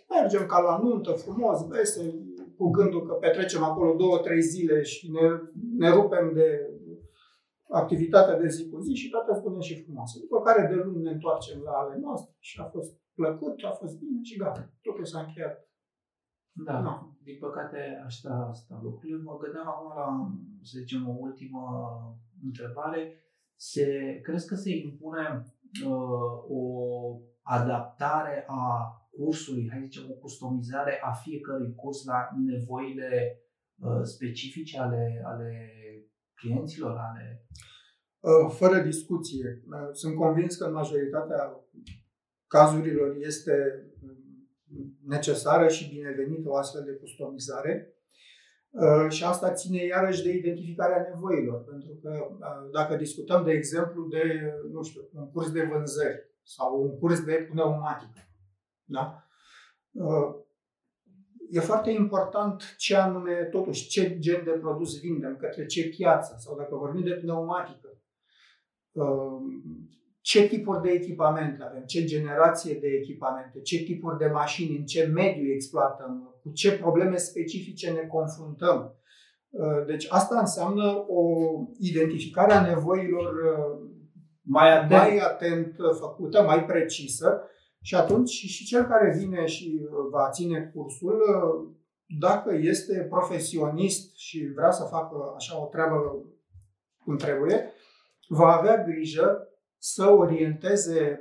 Mergem 0.09 0.47
ca 0.47 0.61
la 0.61 0.79
nuntă, 0.83 1.13
frumos, 1.13 1.67
vesel, 1.69 2.15
cu 2.57 2.71
gândul 2.71 3.07
că 3.07 3.13
petrecem 3.13 3.63
acolo 3.63 3.95
două, 3.95 4.19
trei 4.19 4.43
zile 4.43 4.83
și 4.83 5.11
ne, 5.11 5.29
ne 5.79 5.91
rupem 5.91 6.33
de 6.35 6.71
activitatea 7.69 8.39
de 8.39 8.49
zi 8.49 8.69
cu 8.71 8.79
zi 8.81 8.95
și 8.95 9.11
toate 9.11 9.35
spune 9.35 9.61
și 9.61 9.83
frumoase. 9.83 10.19
După 10.21 10.41
care 10.41 10.67
de 10.71 10.75
luni 10.75 11.03
ne 11.03 11.11
întoarcem 11.11 11.61
la 11.61 11.73
ale 11.73 11.97
noastre 11.99 12.35
și 12.39 12.61
a 12.61 12.65
fost 12.65 12.91
plăcut, 13.15 13.65
a 13.65 13.71
fost 13.71 13.99
bine 13.99 14.23
și 14.23 14.37
gata. 14.37 14.73
Totul 14.83 15.05
s-a 15.05 15.21
încheiat. 15.21 15.57
Da, 16.65 16.81
no. 16.81 16.95
din 17.23 17.37
păcate 17.39 18.03
așa 18.05 18.53
stau 18.53 18.81
lucrurile. 18.83 19.23
Mă 19.23 19.37
gândeam 19.43 19.69
acum 19.69 19.89
la, 19.97 20.09
să 20.63 20.79
zicem, 20.79 21.09
o 21.09 21.15
ultimă 21.19 21.63
întrebare. 22.45 23.21
Se, 23.55 23.87
crezi 24.23 24.49
că 24.49 24.55
se 24.55 24.71
impune 24.77 25.25
uh, 25.87 26.33
o 26.49 26.63
adaptare 27.43 28.45
a 28.47 28.63
cursului, 29.11 29.69
hai 29.71 29.79
să 29.81 29.85
zicem, 29.85 30.11
o 30.11 30.15
customizare 30.15 31.01
a 31.03 31.13
fiecărui 31.13 31.75
curs 31.75 32.05
la 32.05 32.29
nevoile 32.47 33.41
uh, 33.79 34.03
specifice 34.03 34.79
ale, 34.81 35.23
ale 35.25 35.51
clienților, 36.37 36.97
ale 36.97 37.47
fără 38.49 38.79
discuție. 38.79 39.63
Sunt 39.93 40.17
convins 40.17 40.57
că 40.57 40.65
în 40.65 40.73
majoritatea 40.73 41.61
cazurilor 42.47 43.17
este 43.19 43.87
necesară 45.07 45.69
și 45.69 45.95
binevenită 45.95 46.49
o 46.49 46.57
astfel 46.57 46.85
de 46.85 46.93
customizare. 46.93 47.91
Și 49.09 49.25
asta 49.25 49.53
ține 49.53 49.85
iarăși 49.85 50.23
de 50.23 50.33
identificarea 50.33 51.07
nevoilor, 51.13 51.65
pentru 51.65 51.99
că 52.03 52.29
dacă 52.73 52.97
discutăm, 52.97 53.45
de 53.45 53.53
exemplu, 53.53 54.07
de, 54.09 54.53
nu 54.73 54.83
știu, 54.83 55.09
un 55.13 55.31
curs 55.31 55.53
de 55.53 55.65
vânzări 55.65 56.31
sau 56.43 56.83
un 56.83 56.99
curs 56.99 57.25
de 57.25 57.47
pneumatică, 57.51 58.29
Da? 58.85 59.29
Uh, 61.49 61.57
e 61.57 61.61
foarte 61.61 61.91
important 61.91 62.75
ce 62.77 62.97
anume, 62.97 63.33
totuși, 63.33 63.89
ce 63.89 64.19
gen 64.19 64.45
de 64.45 64.51
produs 64.51 65.01
vindem, 65.01 65.37
către 65.37 65.67
ce 65.67 65.89
piață, 65.89 66.37
sau 66.39 66.57
dacă 66.57 66.75
vorbim 66.75 67.03
de 67.03 67.11
pneumatică, 67.11 67.89
uh, 68.93 69.41
ce 70.21 70.47
tipuri 70.47 70.83
de 70.83 70.91
echipamente 70.91 71.63
avem, 71.63 71.83
ce 71.85 72.05
generație 72.05 72.75
de 72.75 72.87
echipamente, 72.87 73.61
ce 73.61 73.79
tipuri 73.79 74.19
de 74.19 74.27
mașini, 74.27 74.77
în 74.77 74.85
ce 74.85 75.05
mediu 75.15 75.53
exploatăm, 75.53 76.39
cu 76.43 76.53
ce 76.53 76.73
probleme 76.73 77.17
specifice 77.17 77.91
ne 77.91 78.07
confruntăm. 78.07 78.95
Uh, 79.51 79.87
deci 79.87 80.07
asta 80.09 80.39
înseamnă 80.39 81.05
o 81.09 81.25
identificare 81.79 82.53
a 82.53 82.67
nevoilor 82.67 83.35
mai 84.43 84.77
atent, 84.77 84.91
mai 84.91 85.19
atent 85.19 85.77
făcută, 86.01 86.43
mai 86.43 86.65
precisă 86.65 87.43
și 87.87 87.95
atunci 87.95 88.31
și 88.31 88.65
cel 88.65 88.85
care 88.85 89.17
vine 89.19 89.47
și 89.47 89.89
va 90.11 90.31
ține 90.31 90.71
cursul, 90.75 91.21
dacă 92.19 92.55
este 92.55 93.07
profesionist 93.11 94.17
și 94.17 94.53
vrea 94.55 94.71
să 94.71 94.85
facă 94.85 95.33
așa 95.35 95.63
o 95.63 95.67
treabă 95.67 96.25
cum 97.05 97.17
trebuie, 97.17 97.73
va 98.29 98.57
avea 98.57 98.85
grijă 98.85 99.49
să 99.79 100.11
orienteze 100.11 101.21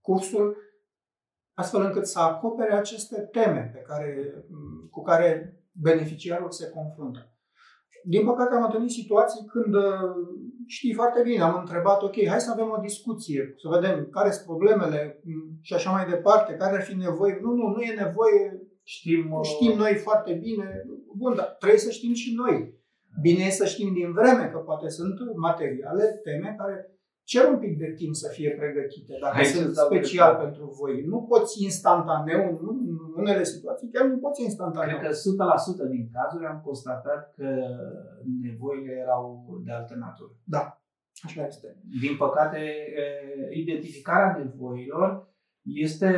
cursul 0.00 0.56
astfel 1.54 1.82
încât 1.82 2.06
să 2.06 2.18
acopere 2.18 2.72
aceste 2.72 3.20
teme 3.20 3.70
pe 3.74 3.80
care, 3.80 4.34
cu 4.90 5.02
care 5.02 5.62
beneficiarul 5.72 6.50
se 6.50 6.70
confruntă. 6.70 7.37
Din 8.04 8.24
păcate 8.24 8.54
am 8.54 8.64
întâlnit 8.64 8.90
situații 8.90 9.44
când 9.46 9.74
știi 10.66 10.94
foarte 10.94 11.20
bine, 11.22 11.42
am 11.42 11.56
întrebat, 11.58 12.02
ok, 12.02 12.16
hai 12.26 12.40
să 12.40 12.50
avem 12.50 12.70
o 12.76 12.80
discuție, 12.80 13.54
să 13.56 13.68
vedem 13.68 14.08
care 14.10 14.30
sunt 14.30 14.46
problemele 14.46 15.20
și 15.60 15.74
așa 15.74 15.90
mai 15.90 16.06
departe, 16.06 16.52
care 16.54 16.76
ar 16.76 16.82
fi 16.82 16.94
nevoie. 16.94 17.38
Nu, 17.42 17.50
nu, 17.52 17.66
nu 17.74 17.80
e 17.80 18.02
nevoie, 18.04 18.42
știm, 18.82 19.32
uh, 19.32 19.46
știm 19.52 19.72
noi 19.76 19.94
foarte 19.94 20.32
bine. 20.32 20.66
Bun, 21.16 21.34
dar 21.34 21.46
trebuie 21.58 21.86
să 21.86 21.90
știm 21.90 22.12
și 22.12 22.34
noi. 22.34 22.56
Bine 23.22 23.44
e 23.44 23.50
să 23.50 23.64
știm 23.64 23.92
din 23.92 24.12
vreme 24.12 24.50
că 24.52 24.58
poate 24.58 24.88
sunt 24.88 25.16
materiale, 25.36 26.04
teme 26.24 26.54
care 26.58 26.97
cer 27.30 27.44
un 27.52 27.58
pic 27.64 27.74
de 27.84 27.90
timp 28.00 28.14
să 28.22 28.28
fie 28.36 28.50
pregătite, 28.60 29.14
dacă 29.22 29.34
Hai 29.34 29.44
sunt 29.44 29.76
special 29.86 30.32
de 30.34 30.42
pentru 30.44 30.64
voi. 30.80 30.94
Nu 31.12 31.18
poți 31.30 31.62
instantaneu, 31.68 32.42
nu, 32.62 32.70
în 32.70 32.98
unele 33.22 33.44
situații 33.44 33.90
chiar 33.92 34.04
nu 34.06 34.18
poți 34.18 34.42
instantaneu. 34.42 34.98
Cred 34.98 35.10
că 35.10 35.16
100% 35.86 35.90
din 35.94 36.04
cazuri 36.16 36.46
am 36.46 36.60
constatat 36.68 37.20
că 37.36 37.48
nevoile 38.46 38.92
erau 39.04 39.24
de 39.64 39.72
altă 39.72 39.94
natură. 40.04 40.32
Da, 40.54 40.62
așa 41.26 41.46
este. 41.46 41.68
Din 42.04 42.14
păcate, 42.16 42.60
identificarea 43.62 44.36
nevoilor 44.42 45.10
este 45.62 46.10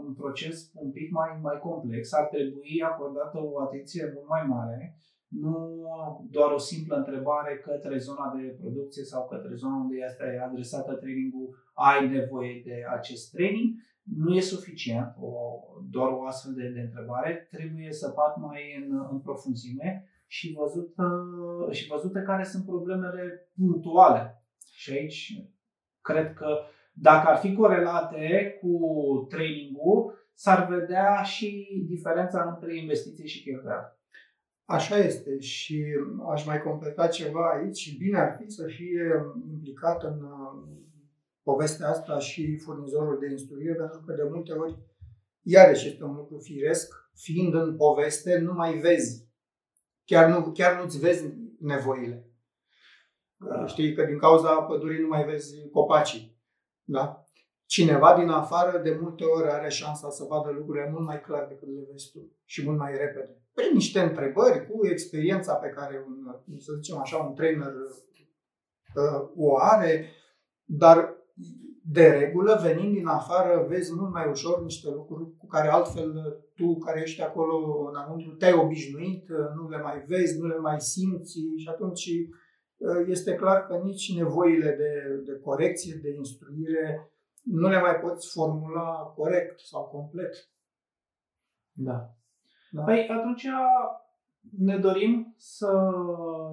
un 0.00 0.14
proces 0.14 0.56
un 0.74 0.90
pic 0.90 1.08
mai, 1.10 1.30
mai 1.42 1.58
complex. 1.58 2.12
Ar 2.12 2.26
trebui 2.34 2.82
acordată 2.90 3.36
o 3.52 3.60
atenție 3.60 4.12
mult 4.14 4.28
mai 4.28 4.44
mare 4.56 4.96
nu 5.28 5.82
doar 6.30 6.50
o 6.50 6.58
simplă 6.58 6.96
întrebare 6.96 7.58
către 7.58 7.98
zona 7.98 8.34
de 8.36 8.56
producție 8.60 9.04
sau 9.04 9.28
către 9.28 9.54
zona 9.54 9.76
unde 9.76 9.96
este 10.10 10.40
adresată 10.48 10.94
trainingul, 10.94 11.56
ai 11.74 12.08
nevoie 12.08 12.62
de 12.64 12.84
acest 12.90 13.32
training, 13.32 13.74
nu 14.02 14.34
e 14.34 14.40
suficient 14.40 15.14
o, 15.20 15.32
doar 15.90 16.10
o 16.12 16.24
astfel 16.24 16.54
de, 16.54 16.68
de 16.68 16.80
întrebare, 16.80 17.48
trebuie 17.50 17.92
să 17.92 18.08
pat 18.08 18.36
mai 18.36 18.62
în, 18.82 19.06
în 19.10 19.20
profunzime 19.20 20.08
și 20.26 20.56
văzut, 20.58 20.94
și 21.70 21.88
văzute 21.88 22.22
care 22.22 22.44
sunt 22.44 22.64
problemele 22.64 23.50
punctuale. 23.56 24.42
Și 24.72 24.92
aici 24.92 25.48
cred 26.00 26.34
că 26.34 26.58
dacă 26.92 27.28
ar 27.28 27.36
fi 27.36 27.54
corelate 27.54 28.58
cu 28.60 28.78
trainingul, 29.28 30.28
s-ar 30.34 30.68
vedea 30.68 31.22
și 31.22 31.66
diferența 31.86 32.50
între 32.54 32.76
investiție 32.76 33.26
și 33.26 33.42
cheltuială. 33.42 33.97
Așa 34.68 34.96
este 34.96 35.38
și 35.38 35.84
aș 36.30 36.44
mai 36.44 36.62
completa 36.62 37.06
ceva 37.06 37.50
aici. 37.50 37.96
Bine 37.98 38.18
ar 38.18 38.36
fi 38.40 38.50
să 38.50 38.66
fie 38.66 39.22
implicat 39.50 40.02
în 40.02 40.22
uh, 40.22 40.62
povestea 41.42 41.88
asta 41.88 42.18
și 42.18 42.58
furnizorul 42.58 43.18
de 43.18 43.30
instruire, 43.30 43.74
pentru 43.74 44.00
că 44.06 44.14
de 44.14 44.22
multe 44.22 44.52
ori, 44.52 44.78
iarăși 45.42 45.88
este 45.88 46.04
un 46.04 46.14
lucru 46.14 46.38
firesc, 46.38 47.10
fiind 47.14 47.54
în 47.54 47.76
poveste, 47.76 48.38
nu 48.38 48.52
mai 48.52 48.78
vezi. 48.78 49.26
Chiar, 50.04 50.30
nu, 50.30 50.52
chiar 50.52 50.82
nu-ți 50.82 50.98
vezi 50.98 51.24
nevoile. 51.60 52.26
Da. 53.36 53.66
Știi 53.66 53.94
că 53.94 54.04
din 54.04 54.18
cauza 54.18 54.62
pădurii 54.62 55.00
nu 55.00 55.08
mai 55.08 55.24
vezi 55.24 55.68
copacii. 55.68 56.36
Da? 56.84 57.24
Cineva 57.74 58.16
din 58.18 58.28
afară 58.28 58.78
de 58.78 58.98
multe 59.00 59.24
ori 59.24 59.48
are 59.48 59.68
șansa 59.68 60.10
să 60.10 60.24
vadă 60.28 60.50
lucrurile 60.50 60.90
mult 60.90 61.04
mai 61.04 61.20
clar 61.20 61.46
decât 61.46 61.68
le 61.68 61.86
vezi 61.90 62.10
tu 62.12 62.20
și 62.44 62.64
mult 62.66 62.78
mai 62.78 62.92
repede. 62.96 63.32
Prin 63.54 63.70
niște 63.72 64.00
întrebări 64.00 64.66
cu 64.68 64.86
experiența 64.86 65.54
pe 65.54 65.68
care, 65.68 66.04
un, 66.06 66.16
să 66.58 66.72
zicem 66.72 66.98
așa, 66.98 67.16
un 67.16 67.34
trainer 67.34 67.72
uh, 68.94 69.28
o 69.36 69.58
are, 69.58 70.12
dar 70.64 71.16
de 71.82 72.06
regulă, 72.06 72.60
venind 72.62 72.94
din 72.94 73.06
afară, 73.06 73.66
vezi 73.68 73.94
mult 73.94 74.12
mai 74.12 74.28
ușor 74.30 74.62
niște 74.62 74.90
lucruri 74.90 75.36
cu 75.36 75.46
care 75.46 75.68
altfel 75.68 76.12
tu, 76.54 76.78
care 76.78 77.00
ești 77.00 77.22
acolo 77.22 77.54
înăuntru, 77.88 78.30
te-ai 78.30 78.52
obișnuit, 78.52 79.28
nu 79.28 79.68
le 79.68 79.82
mai 79.82 80.04
vezi, 80.06 80.38
nu 80.40 80.46
le 80.46 80.58
mai 80.58 80.80
simți 80.80 81.38
și 81.56 81.68
atunci 81.68 82.06
uh, 82.06 83.06
este 83.06 83.34
clar 83.34 83.66
că 83.66 83.80
nici 83.84 84.14
nevoile 84.16 84.70
de, 84.76 85.22
de 85.32 85.38
corecție, 85.38 85.98
de 86.02 86.14
instruire, 86.16 87.12
nu 87.50 87.68
le 87.68 87.80
mai 87.80 87.94
poți 87.94 88.32
formula 88.32 89.12
corect 89.16 89.60
sau 89.60 89.84
complet. 89.84 90.50
Da. 91.72 92.10
Da. 92.70 92.82
Păi 92.82 93.08
atunci 93.08 93.46
ne 94.58 94.76
dorim 94.78 95.34
să, 95.36 95.90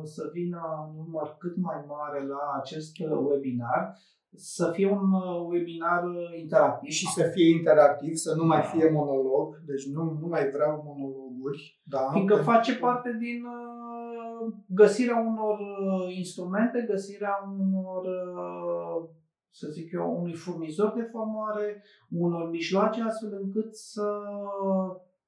să 0.03 0.29
vină 0.33 0.61
un 0.89 0.95
număr 0.95 1.35
cât 1.39 1.57
mai 1.57 1.83
mare 1.87 2.25
la 2.27 2.59
acest 2.61 2.99
webinar, 2.99 3.97
să 4.35 4.71
fie 4.71 4.91
un 4.91 5.11
webinar 5.47 6.03
interactiv. 6.39 6.89
Și 6.89 7.07
să 7.07 7.23
fie 7.33 7.55
interactiv, 7.55 8.13
să 8.13 8.35
nu 8.35 8.45
mai 8.45 8.61
da. 8.61 8.67
fie 8.67 8.89
monolog, 8.89 9.61
deci 9.65 9.85
nu, 9.85 10.17
nu 10.19 10.27
mai 10.27 10.49
vreau 10.49 10.83
monologuri. 10.85 11.81
Da, 11.83 12.09
Fiindcă 12.11 12.35
face 12.35 12.77
parte 12.77 13.17
din 13.19 13.43
uh, 13.45 14.53
găsirea 14.67 15.17
unor 15.17 15.59
uh, 15.59 16.15
instrumente, 16.15 16.85
găsirea 16.89 17.55
unor, 17.59 18.03
uh, 18.05 19.09
să 19.57 19.67
zic 19.67 19.91
eu, 19.91 20.19
unui 20.19 20.33
furnizor 20.33 20.93
de 20.95 21.07
formare, 21.11 21.83
unor 22.09 22.49
mijloace 22.49 23.01
astfel 23.01 23.39
încât 23.41 23.75
să 23.75 24.03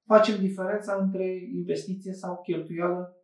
facem 0.06 0.40
diferența 0.40 0.96
între 0.96 1.50
investiție 1.56 2.14
sau 2.14 2.42
cheltuială 2.42 3.16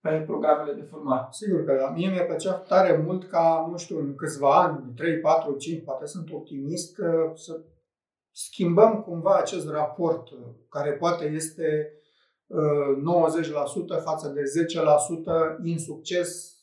pe 0.00 0.22
programele 0.26 0.72
de 0.72 0.82
formare. 0.82 1.26
Sigur 1.30 1.64
că 1.64 1.90
mie 1.94 2.10
mi-a 2.10 2.24
plăcea 2.24 2.52
tare 2.52 2.96
mult 2.96 3.28
ca, 3.28 3.66
nu 3.70 3.76
știu, 3.76 3.98
în 3.98 4.14
câțiva 4.14 4.62
ani, 4.62 4.92
3, 4.96 5.20
4, 5.20 5.56
5, 5.56 5.84
poate 5.84 6.06
sunt 6.06 6.32
optimist, 6.32 6.94
să 7.34 7.60
schimbăm 8.30 9.02
cumva 9.02 9.36
acest 9.36 9.70
raport, 9.70 10.28
care 10.68 10.92
poate 10.92 11.24
este 11.24 11.92
90% 13.98 14.02
față 14.02 14.28
de 14.28 14.42
10% 15.60 15.64
insucces 15.64 16.53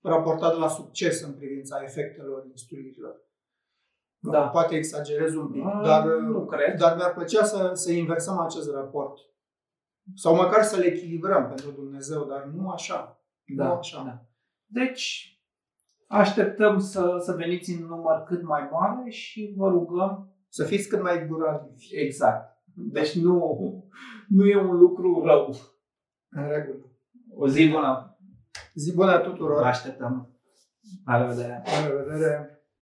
raportat 0.00 0.58
la 0.58 0.68
succes 0.68 1.22
în 1.22 1.34
privința 1.34 1.82
efectelor 1.82 2.46
instruirilor. 2.50 3.26
Da. 4.18 4.48
Poate 4.48 4.76
exagerez 4.76 5.34
un 5.34 5.50
pic, 5.50 5.64
A, 5.64 5.82
dar, 5.84 6.06
nu 6.06 6.44
cred. 6.44 6.78
dar 6.78 6.96
mi-ar 6.96 7.12
plăcea 7.12 7.44
să, 7.44 7.70
să 7.74 7.92
inversăm 7.92 8.38
acest 8.38 8.70
raport. 8.72 9.18
Sau 10.14 10.34
măcar 10.34 10.62
să 10.62 10.76
le 10.76 10.84
echilibrăm 10.84 11.46
pentru 11.46 11.70
Dumnezeu, 11.70 12.24
dar 12.24 12.44
nu 12.44 12.68
așa. 12.68 13.22
Da. 13.56 13.66
Nu 13.66 13.72
așa. 13.72 14.02
Da. 14.02 14.26
Deci, 14.66 15.38
așteptăm 16.06 16.78
să, 16.78 17.16
să 17.20 17.32
veniți 17.32 17.72
în 17.72 17.86
număr 17.86 18.22
cât 18.26 18.42
mai 18.42 18.68
mare 18.72 19.10
și 19.10 19.54
vă 19.56 19.68
rugăm 19.68 20.32
să 20.48 20.64
fiți 20.64 20.88
cât 20.88 21.02
mai 21.02 21.26
guralivi. 21.26 21.96
Exact. 21.96 22.56
Deci 22.74 23.14
nu, 23.14 23.58
nu 24.28 24.46
e 24.46 24.56
un 24.56 24.76
lucru 24.76 25.22
rău. 25.24 25.54
În 26.30 26.48
regulă. 26.48 26.90
O 27.34 27.48
zi 27.48 27.68
bună! 27.68 28.17
Zi 28.78 28.94
bună 28.94 29.18
tuturor! 29.18 29.60
Vă 29.60 29.66
așteptăm! 29.66 30.28
La 31.04 31.16
revedere! 31.16 31.62
La 31.64 31.86
revedere! 31.86 32.57